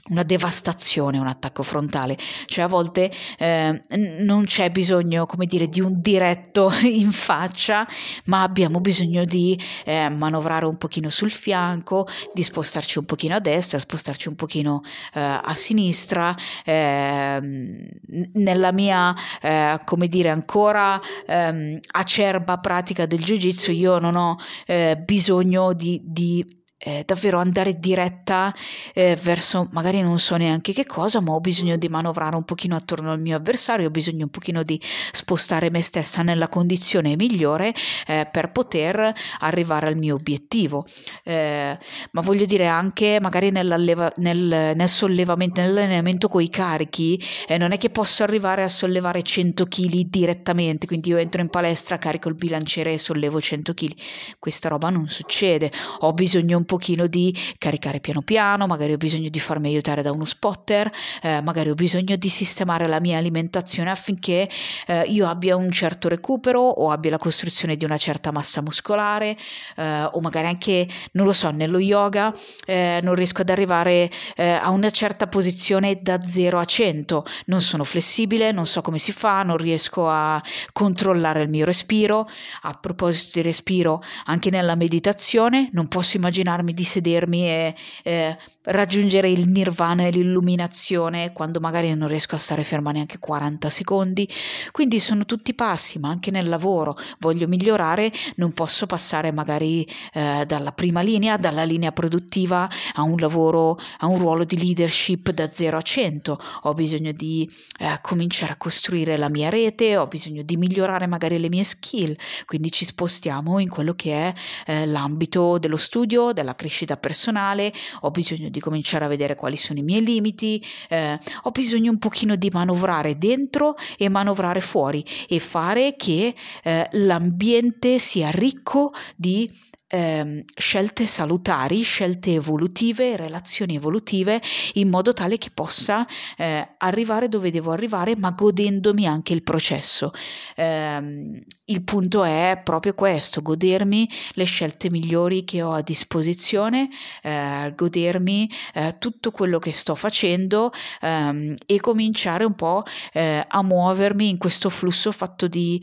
una 0.10 0.24
devastazione, 0.24 1.18
un 1.18 1.28
attacco 1.28 1.64
frontale, 1.64 2.18
cioè 2.46 2.66
a 2.66 2.68
volte 2.68 3.12
eh, 3.38 3.82
non 4.20 4.46
c'è 4.46 4.70
bisogno, 4.70 5.26
come 5.26 5.46
dire, 5.48 5.68
di 5.68 5.82
un 5.82 6.00
diretto 6.00 6.72
in 6.84 7.12
faccia, 7.12 7.88
ma 8.26 8.44
abbiamo 8.44 8.80
bisogno 8.82 9.24
di 9.26 9.60
eh, 9.84 10.10
manovrare 10.10 10.66
un 10.66 10.78
pochino 10.78 11.10
sul 11.10 11.32
fianco, 11.32 12.08
di 12.34 12.44
spostarci 12.44 13.00
un 13.00 13.06
pochino 13.06 13.36
a 13.36 13.40
destra, 13.40 13.80
spostarci 13.80 14.28
un 14.28 14.36
pochino 14.36 14.82
eh, 15.14 15.20
a 15.20 15.54
sinistra. 15.56 16.36
Ehm, 16.64 17.88
nella 18.34 18.72
mia, 18.72 19.14
eh, 19.42 19.80
come 19.86 20.08
dire, 20.08 20.30
ancora 20.30 21.00
ehm, 21.26 21.80
acerba 21.94 22.60
pratica 22.60 23.06
del 23.06 23.24
jiu-jitsu, 23.24 23.72
io 23.72 23.98
non 24.00 24.16
ho 24.16 24.38
eh, 24.66 25.02
bisogno 25.04 25.74
di, 25.74 26.00
di 26.04 26.64
eh, 26.78 27.04
davvero 27.06 27.40
andare 27.40 27.80
diretta 27.80 28.54
eh, 28.94 29.18
verso 29.22 29.70
magari 29.72 30.02
non 30.02 30.20
so 30.20 30.36
neanche 30.36 30.74
che 30.74 30.86
cosa, 30.86 31.22
ma 31.22 31.34
ho 31.34 31.40
bisogno 31.40 31.78
di 31.78 31.88
manovrare 31.88 32.36
un 32.36 32.44
pochino 32.44 32.76
attorno 32.76 33.12
al 33.12 33.20
mio 33.20 33.38
avversario, 33.38 33.88
ho 33.88 33.92
bisogno 33.92 34.26
un 34.26 34.30
pochino 34.30 34.64
di 34.64 34.80
spostare 35.12 35.70
me 35.70 35.82
stessa 35.82 36.22
nella 36.22 36.50
condizione 36.50 37.16
migliore 37.16 37.74
eh, 38.08 38.28
per 38.32 38.52
poter 38.52 39.14
arrivare 39.40 39.88
al 39.88 39.98
mio 39.98 40.16
obiettivo. 40.16 40.86
Eh, 41.24 41.78
ma 42.12 42.22
voglio 42.22 42.46
dire 42.46 42.68
anche 42.68 43.20
magari 43.22 43.52
nel, 43.52 44.12
nel, 44.18 44.90
sollevamento, 44.90 45.62
nell'allenamento 45.62 46.28
con 46.28 46.42
i 46.42 46.50
carichi, 46.50 47.22
eh, 47.48 47.58
non 47.58 47.72
è 47.72 47.78
che 47.78 47.90
posso 47.90 48.24
arrivare 48.24 48.64
a 48.64 48.70
sollevare 48.70 49.22
100 49.22 49.66
kg 49.66 50.02
direttamente, 50.08 50.88
quindi 50.88 51.10
io 51.10 51.18
entro 51.18 51.42
in 51.42 51.50
palestra, 51.50 51.98
carico 51.98 52.30
il 52.30 52.36
bilanciere 52.36 52.94
e 52.94 52.98
sollevo 52.98 53.40
100 53.40 53.74
kg. 53.74 53.94
Questa 54.40 54.70
roba 54.70 54.90
non 54.90 55.08
succede, 55.08 55.72
ho 56.00 56.14
bisogno 56.14 56.58
un 56.58 56.65
un 56.66 56.78
pochino 56.78 57.06
di 57.06 57.34
caricare 57.60 58.00
piano 58.00 58.22
piano, 58.22 58.66
magari 58.66 58.94
ho 58.94 58.98
bisogno 58.98 59.30
di 59.30 59.40
farmi 59.40 59.68
aiutare 59.68 60.02
da 60.02 60.12
uno 60.12 60.26
spotter, 60.26 60.90
eh, 61.22 61.42
magari 61.42 61.70
ho 61.70 61.76
bisogno 61.76 62.16
di 62.16 62.30
sistemare 62.30 62.88
la 62.88 63.00
mia 63.00 63.20
alimentazione 63.20 63.92
affinché 63.92 64.50
eh, 64.88 65.04
io 65.04 65.28
abbia 65.28 65.56
un 65.56 65.72
certo 65.72 66.10
recupero 66.10 66.60
o 66.60 66.90
abbia 66.90 67.12
la 67.12 67.18
costruzione 67.20 67.76
di 67.76 67.86
una 67.86 67.98
certa 67.98 68.32
massa 68.32 68.62
muscolare 68.62 69.38
eh, 69.76 70.10
o 70.12 70.20
magari 70.22 70.48
anche, 70.48 70.88
non 71.12 71.28
lo 71.28 71.34
so, 71.34 71.52
nello 71.52 71.78
yoga 71.78 72.34
eh, 72.66 73.00
non 73.04 73.14
riesco 73.14 73.42
ad 73.42 73.50
arrivare 73.50 74.10
eh, 74.36 74.50
a 74.50 74.72
una 74.72 74.90
certa 74.90 75.28
posizione 75.28 76.00
da 76.02 76.20
0 76.22 76.58
a 76.58 76.66
100, 76.66 77.26
non 77.46 77.62
sono 77.62 77.84
flessibile, 77.84 78.52
non 78.52 78.66
so 78.66 78.82
come 78.82 78.98
si 78.98 79.12
fa, 79.12 79.44
non 79.44 79.58
riesco 79.58 80.10
a 80.10 80.42
controllare 80.74 81.44
il 81.44 81.50
mio 81.50 81.66
respiro. 81.66 82.28
A 82.62 82.72
proposito 82.74 83.32
di 83.36 83.42
respiro, 83.44 84.02
anche 84.26 84.50
nella 84.50 84.76
meditazione 84.76 85.70
non 85.74 85.88
posso 85.88 86.18
immaginare 86.18 86.55
immaginarmi 86.56 86.74
di 86.74 86.84
sedermi 86.84 87.48
e 87.48 87.76
eh, 88.04 88.38
raggiungere 88.66 89.30
il 89.30 89.48
nirvana 89.48 90.06
e 90.06 90.12
l'illuminazione 90.12 91.34
quando 91.34 91.60
magari 91.60 91.94
non 91.96 92.08
riesco 92.08 92.36
a 92.36 92.40
stare 92.40 92.64
ferma 92.64 92.92
neanche 92.92 93.20
40 93.20 93.70
secondi. 93.70 94.28
Quindi 94.72 95.00
sono 95.00 95.26
tutti 95.26 95.54
passi, 95.54 96.00
ma 96.00 96.10
anche 96.10 96.32
nel 96.32 96.48
lavoro 96.50 96.98
voglio 97.20 97.48
migliorare, 97.48 98.12
non 98.36 98.54
posso 98.54 98.86
passare 98.86 99.32
magari 99.32 99.88
eh, 100.14 100.46
dalla 100.46 100.72
prima 100.72 101.02
linea, 101.02 101.38
dalla 101.38 101.64
linea 101.64 101.92
produttiva 101.92 102.70
a 102.94 103.02
un 103.02 103.18
lavoro, 103.18 103.78
a 104.00 104.08
un 104.08 104.18
ruolo 104.18 104.44
di 104.44 104.58
leadership 104.58 105.32
da 105.32 105.50
0 105.50 105.78
a 105.78 105.82
100. 105.82 106.40
Ho 106.64 106.74
bisogno 106.74 107.12
di 107.12 107.50
eh, 107.80 108.00
cominciare 108.02 108.54
a 108.54 108.58
costruire 108.58 109.18
la 109.18 109.30
mia 109.30 109.50
rete, 109.50 109.98
ho 109.98 110.08
bisogno 110.08 110.42
di 110.42 110.58
migliorare 110.58 111.08
magari 111.08 111.40
le 111.40 111.50
mie 111.50 111.64
skill, 111.64 112.16
quindi 112.46 112.72
ci 112.72 112.86
spostiamo 112.86 113.60
in 113.60 113.70
quello 113.70 113.94
che 113.94 114.12
è 114.12 114.34
eh, 114.66 114.86
l'ambito 114.86 115.58
dello 115.58 115.78
studio, 115.78 116.32
della 116.32 116.56
crescita 116.56 116.98
personale, 116.98 117.72
ho 118.02 118.12
bisogno 118.12 118.50
di 118.50 118.55
cominciare 118.60 119.06
a 119.06 119.08
vedere 119.08 119.36
quali 119.36 119.58
sono 119.58 119.80
i 119.80 119.84
miei 119.84 120.04
limiti, 120.04 120.64
eh, 120.90 121.20
ho 121.44 121.52
bisogno 121.52 121.92
un 121.92 121.98
pochino 121.98 122.36
di 122.36 122.50
manovrare 122.52 123.18
dentro 123.18 123.76
e 123.98 124.10
manovrare 124.10 124.62
fuori 124.62 125.06
e 125.28 125.40
fare 125.40 125.96
che 125.96 126.36
eh, 126.64 126.88
l'ambiente 126.92 128.00
sia 128.00 128.30
ricco 128.30 128.94
di 129.16 129.50
eh, 129.88 130.44
scelte 130.56 131.06
salutari, 131.06 131.82
scelte 131.82 132.34
evolutive, 132.34 133.16
relazioni 133.16 133.76
evolutive, 133.76 134.42
in 134.74 134.90
modo 134.90 135.14
tale 135.14 135.38
che 135.38 135.52
possa 135.54 136.06
eh, 136.38 136.68
arrivare 136.78 137.30
dove 137.30 137.52
devo 137.52 137.72
arrivare, 137.72 138.16
ma 138.16 138.32
godendomi 138.32 139.06
anche 139.06 139.34
il 139.34 139.44
processo. 139.44 140.12
Eh, 140.56 141.44
il 141.66 141.84
punto 141.84 142.24
è 142.24 142.62
proprio 142.64 142.94
questo, 142.94 143.42
godermi 143.42 144.10
le 144.34 144.44
scelte 144.44 144.90
migliori 144.90 145.44
che 145.44 145.62
ho 145.62 145.72
a 145.72 145.82
disposizione, 145.82 146.90
eh, 147.22 147.74
godermi 147.76 148.50
eh, 148.74 148.96
tutto 149.00 149.32
quello 149.32 149.60
che 149.60 149.72
sto 149.72 149.96
facendo 149.96 150.72
ehm, 151.02 151.56
e 151.66 151.80
cominciare 151.80 152.44
un 152.44 152.56
po' 152.56 152.84
eh, 153.14 153.44
a 153.48 153.64
muovermi 153.64 154.30
in 154.30 154.38
questo 154.38 154.70
flusso 154.70 155.12
fatto 155.12 155.48
di 155.48 155.82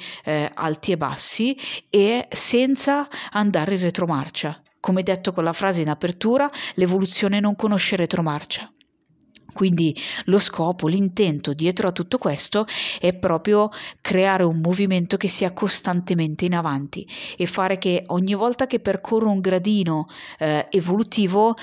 alti 0.54 0.92
e 0.92 0.96
bassi 0.96 1.56
e 1.90 2.26
senza 2.30 3.08
andare 3.30 3.74
in 3.74 3.80
retromarcia. 4.02 4.60
Come 4.80 5.02
detto 5.02 5.32
con 5.32 5.44
la 5.44 5.52
frase 5.52 5.80
in 5.80 5.88
apertura, 5.88 6.50
l'evoluzione 6.74 7.38
non 7.38 7.54
conosce 7.54 7.96
retromarcia. 7.96 8.70
Quindi 9.52 9.94
lo 10.24 10.38
scopo, 10.38 10.88
l'intento 10.88 11.52
dietro 11.52 11.86
a 11.88 11.92
tutto 11.92 12.16
questo 12.16 12.66
è 12.98 13.14
proprio 13.14 13.68
creare 14.00 14.44
un 14.44 14.60
movimento 14.60 15.18
che 15.18 15.28
sia 15.28 15.52
costantemente 15.52 16.46
in 16.46 16.54
avanti 16.54 17.06
e 17.36 17.46
fare 17.46 17.76
che 17.76 18.04
ogni 18.08 18.34
volta 18.34 18.66
che 18.66 18.80
percorro 18.80 19.28
un 19.28 19.40
gradino 19.40 20.08
eh, 20.38 20.66
evolutivo 20.70 21.54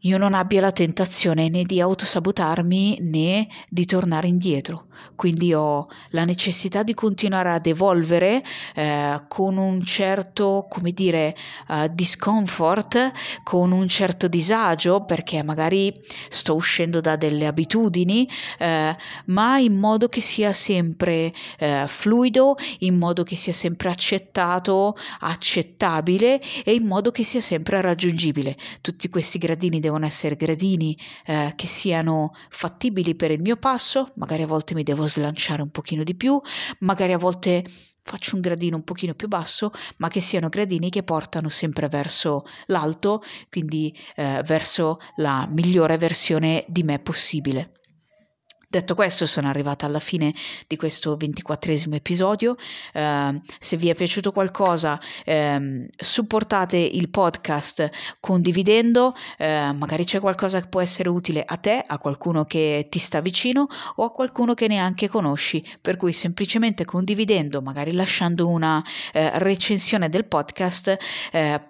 io 0.00 0.18
non 0.18 0.34
abbia 0.34 0.60
la 0.60 0.72
tentazione 0.72 1.48
né 1.48 1.64
di 1.64 1.80
autosabotarmi 1.80 2.98
né 3.00 3.48
di 3.68 3.86
tornare 3.86 4.28
indietro. 4.28 4.86
Quindi 5.14 5.52
ho 5.54 5.88
la 6.10 6.24
necessità 6.24 6.82
di 6.82 6.94
continuare 6.94 7.50
ad 7.50 7.66
evolvere 7.66 8.42
eh, 8.74 9.22
con 9.28 9.56
un 9.56 9.82
certo, 9.82 10.66
come 10.68 10.92
dire, 10.92 11.34
uh, 11.68 11.88
discomfort, 11.92 13.12
con 13.42 13.72
un 13.72 13.88
certo 13.88 14.28
disagio, 14.28 15.04
perché 15.04 15.42
magari 15.42 15.94
sto 16.28 16.54
uscendo 16.54 17.00
da 17.00 17.16
delle 17.16 17.46
abitudini, 17.46 18.28
eh, 18.58 18.96
ma 19.26 19.58
in 19.58 19.78
modo 19.78 20.08
che 20.08 20.20
sia 20.20 20.52
sempre 20.52 21.32
eh, 21.58 21.84
fluido, 21.86 22.56
in 22.80 22.96
modo 22.96 23.22
che 23.22 23.36
sia 23.36 23.52
sempre 23.52 23.90
accettato, 23.90 24.96
accettabile 25.20 26.40
e 26.64 26.74
in 26.74 26.86
modo 26.86 27.10
che 27.10 27.24
sia 27.24 27.40
sempre 27.40 27.80
raggiungibile. 27.80 28.56
Tutti 28.80 29.08
questi 29.08 29.38
gradini 29.38 29.80
devono 29.86 30.04
essere 30.04 30.36
gradini 30.36 30.96
eh, 31.26 31.52
che 31.56 31.66
siano 31.66 32.32
fattibili 32.50 33.14
per 33.14 33.30
il 33.30 33.40
mio 33.40 33.56
passo, 33.56 34.12
magari 34.16 34.42
a 34.42 34.46
volte 34.46 34.74
mi 34.74 34.82
devo 34.82 35.06
slanciare 35.06 35.62
un 35.62 35.70
pochino 35.70 36.02
di 36.02 36.14
più, 36.14 36.40
magari 36.80 37.12
a 37.12 37.18
volte 37.18 37.64
faccio 38.02 38.36
un 38.36 38.40
gradino 38.40 38.76
un 38.76 38.84
pochino 38.84 39.14
più 39.14 39.26
basso, 39.28 39.72
ma 39.98 40.08
che 40.08 40.20
siano 40.20 40.48
gradini 40.48 40.90
che 40.90 41.02
portano 41.02 41.48
sempre 41.48 41.88
verso 41.88 42.44
l'alto, 42.66 43.22
quindi 43.50 43.96
eh, 44.14 44.42
verso 44.44 44.98
la 45.16 45.48
migliore 45.50 45.96
versione 45.98 46.64
di 46.68 46.82
me 46.84 46.98
possibile. 47.00 47.72
Detto 48.68 48.96
questo, 48.96 49.26
sono 49.26 49.48
arrivata 49.48 49.86
alla 49.86 50.00
fine 50.00 50.34
di 50.66 50.76
questo 50.76 51.16
ventiquattresimo 51.16 51.94
episodio. 51.94 52.56
Uh, 52.94 53.40
se 53.60 53.76
vi 53.76 53.90
è 53.90 53.94
piaciuto 53.94 54.32
qualcosa, 54.32 54.98
um, 55.24 55.86
supportate 55.96 56.76
il 56.76 57.08
podcast 57.08 57.88
condividendo. 58.18 59.14
Uh, 59.38 59.72
magari 59.72 60.02
c'è 60.04 60.18
qualcosa 60.18 60.60
che 60.60 60.66
può 60.66 60.80
essere 60.80 61.08
utile 61.08 61.44
a 61.46 61.56
te, 61.58 61.84
a 61.86 61.98
qualcuno 61.98 62.44
che 62.44 62.88
ti 62.90 62.98
sta 62.98 63.20
vicino 63.20 63.68
o 63.94 64.04
a 64.04 64.10
qualcuno 64.10 64.54
che 64.54 64.66
neanche 64.66 65.08
conosci. 65.08 65.64
Per 65.80 65.96
cui 65.96 66.12
semplicemente 66.12 66.84
condividendo, 66.84 67.62
magari 67.62 67.92
lasciando 67.92 68.48
una 68.48 68.78
uh, 68.78 68.82
recensione 69.34 70.08
del 70.08 70.26
podcast, 70.26 70.96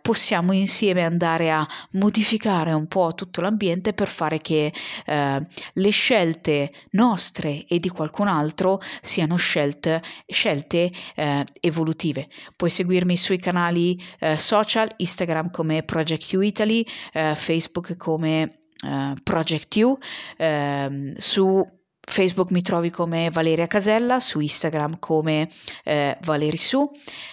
possiamo 0.01 0.53
insieme 0.53 1.05
andare 1.05 1.51
a 1.51 1.67
modificare 1.93 2.73
un 2.73 2.87
po' 2.87 3.13
tutto 3.15 3.41
l'ambiente 3.41 3.93
per 3.93 4.09
fare 4.09 4.39
che 4.39 4.73
le 5.05 5.91
scelte 5.91 6.73
nostre 6.97 7.67
e 7.67 7.79
di 7.79 7.89
qualcun 7.89 8.27
altro 8.27 8.81
siano 9.03 9.37
scelte, 9.37 10.03
scelte 10.27 10.91
eh, 11.15 11.45
evolutive. 11.61 12.29
Puoi 12.57 12.71
seguirmi 12.71 13.17
sui 13.17 13.39
canali 13.39 14.03
eh, 14.19 14.37
social, 14.37 14.93
Instagram 14.97 15.51
come 15.51 15.83
Project 15.83 16.33
U 16.33 16.41
Italy, 16.41 16.85
eh, 17.13 17.35
Facebook 17.35 17.97
come 17.97 18.61
eh, 18.85 19.15
Project 19.23 19.77
U, 19.77 19.97
ehm, 20.37 21.15
su 21.17 21.65
Facebook 22.09 22.53
mi 22.53 22.63
trovi 22.63 22.91
come 22.91 23.31
Valeria 23.31 23.67
Casella, 23.67 24.21
su 24.21 24.39
Instagram 24.39 24.99
come 25.01 25.49
eh, 25.83 26.17
Valeri 26.23 26.57
Su. 26.57 26.89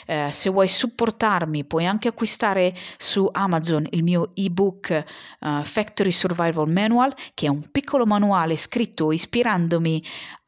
Eh, 0.07 0.29
se 0.31 0.49
vuoi 0.49 0.67
supportarmi 0.67 1.63
puoi 1.63 1.85
anche 1.85 2.07
acquistare 2.07 2.73
su 2.97 3.29
Amazon 3.31 3.85
il 3.91 4.03
mio 4.03 4.31
ebook 4.33 5.03
uh, 5.39 5.61
Factory 5.61 6.11
Survival 6.11 6.69
Manual, 6.69 7.15
che 7.35 7.45
è 7.45 7.49
un 7.49 7.69
piccolo 7.71 8.05
manuale 8.05 8.57
scritto 8.57 9.11
ispirandomi 9.11 10.03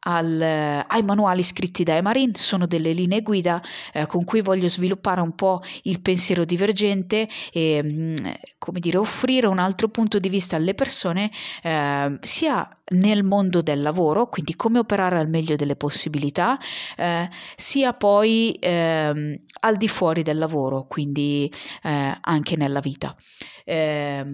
al, 0.06 0.40
ai 0.40 1.02
manuali 1.02 1.42
scritti 1.42 1.82
da 1.82 1.96
Emarin, 1.96 2.34
sono 2.34 2.66
delle 2.66 2.92
linee 2.92 3.22
guida 3.22 3.62
eh, 3.92 4.06
con 4.06 4.24
cui 4.24 4.40
voglio 4.40 4.68
sviluppare 4.68 5.20
un 5.20 5.34
po' 5.34 5.62
il 5.82 6.00
pensiero 6.00 6.44
divergente 6.44 7.28
e, 7.52 7.82
mm, 7.82 8.16
come 8.58 8.80
dire, 8.80 8.98
offrire 8.98 9.46
un 9.46 9.58
altro 9.58 9.88
punto 9.88 10.18
di 10.18 10.28
vista 10.28 10.56
alle 10.56 10.74
persone, 10.74 11.30
eh, 11.62 12.18
sia 12.20 12.70
nel 12.88 13.24
mondo 13.24 13.62
del 13.62 13.82
lavoro, 13.82 14.28
quindi 14.28 14.54
come 14.54 14.78
operare 14.78 15.18
al 15.18 15.28
meglio 15.28 15.56
delle 15.56 15.74
possibilità, 15.74 16.58
eh, 16.96 17.28
sia 17.56 17.92
poi 17.94 18.52
eh, 18.60 19.40
al 19.60 19.76
di 19.76 19.88
fuori 19.88 20.22
del 20.22 20.38
lavoro, 20.38 20.86
quindi 20.86 21.50
eh, 21.82 22.16
anche 22.20 22.56
nella 22.56 22.80
vita. 22.80 23.16
Eh, 23.64 24.24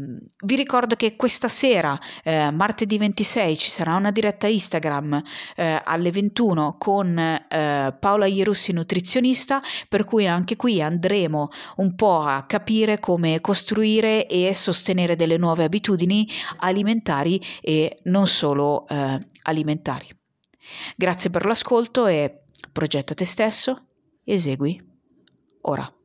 vi 0.44 0.56
ricordo 0.56 0.94
che 0.96 1.16
questa 1.16 1.48
sera, 1.48 1.98
eh, 2.22 2.50
martedì 2.50 2.98
26, 2.98 3.56
ci 3.56 3.70
sarà 3.70 3.94
una 3.94 4.10
diretta 4.10 4.46
Instagram 4.46 5.22
eh, 5.62 5.80
alle 5.84 6.10
21 6.10 6.76
con 6.78 7.40
Paola 7.48 8.26
Ierussi, 8.26 8.72
nutrizionista, 8.72 9.60
per 9.88 10.04
cui 10.04 10.26
anche 10.26 10.56
qui 10.56 10.82
andremo 10.82 11.48
un 11.76 11.94
po' 11.94 12.20
a 12.20 12.44
capire 12.46 12.98
come 12.98 13.40
costruire 13.40 14.26
e 14.26 14.54
sostenere 14.54 15.14
delle 15.14 15.36
nuove 15.36 15.64
abitudini 15.64 16.28
alimentari 16.58 17.40
e 17.60 18.00
non 18.04 18.26
solo 18.26 18.86
eh, 18.88 19.18
alimentari. 19.42 20.08
Grazie 20.96 21.30
per 21.30 21.44
l'ascolto 21.44 22.06
e 22.06 22.44
progetta 22.72 23.14
te 23.14 23.24
stesso, 23.24 23.86
esegui 24.24 24.80
ora. 25.62 26.01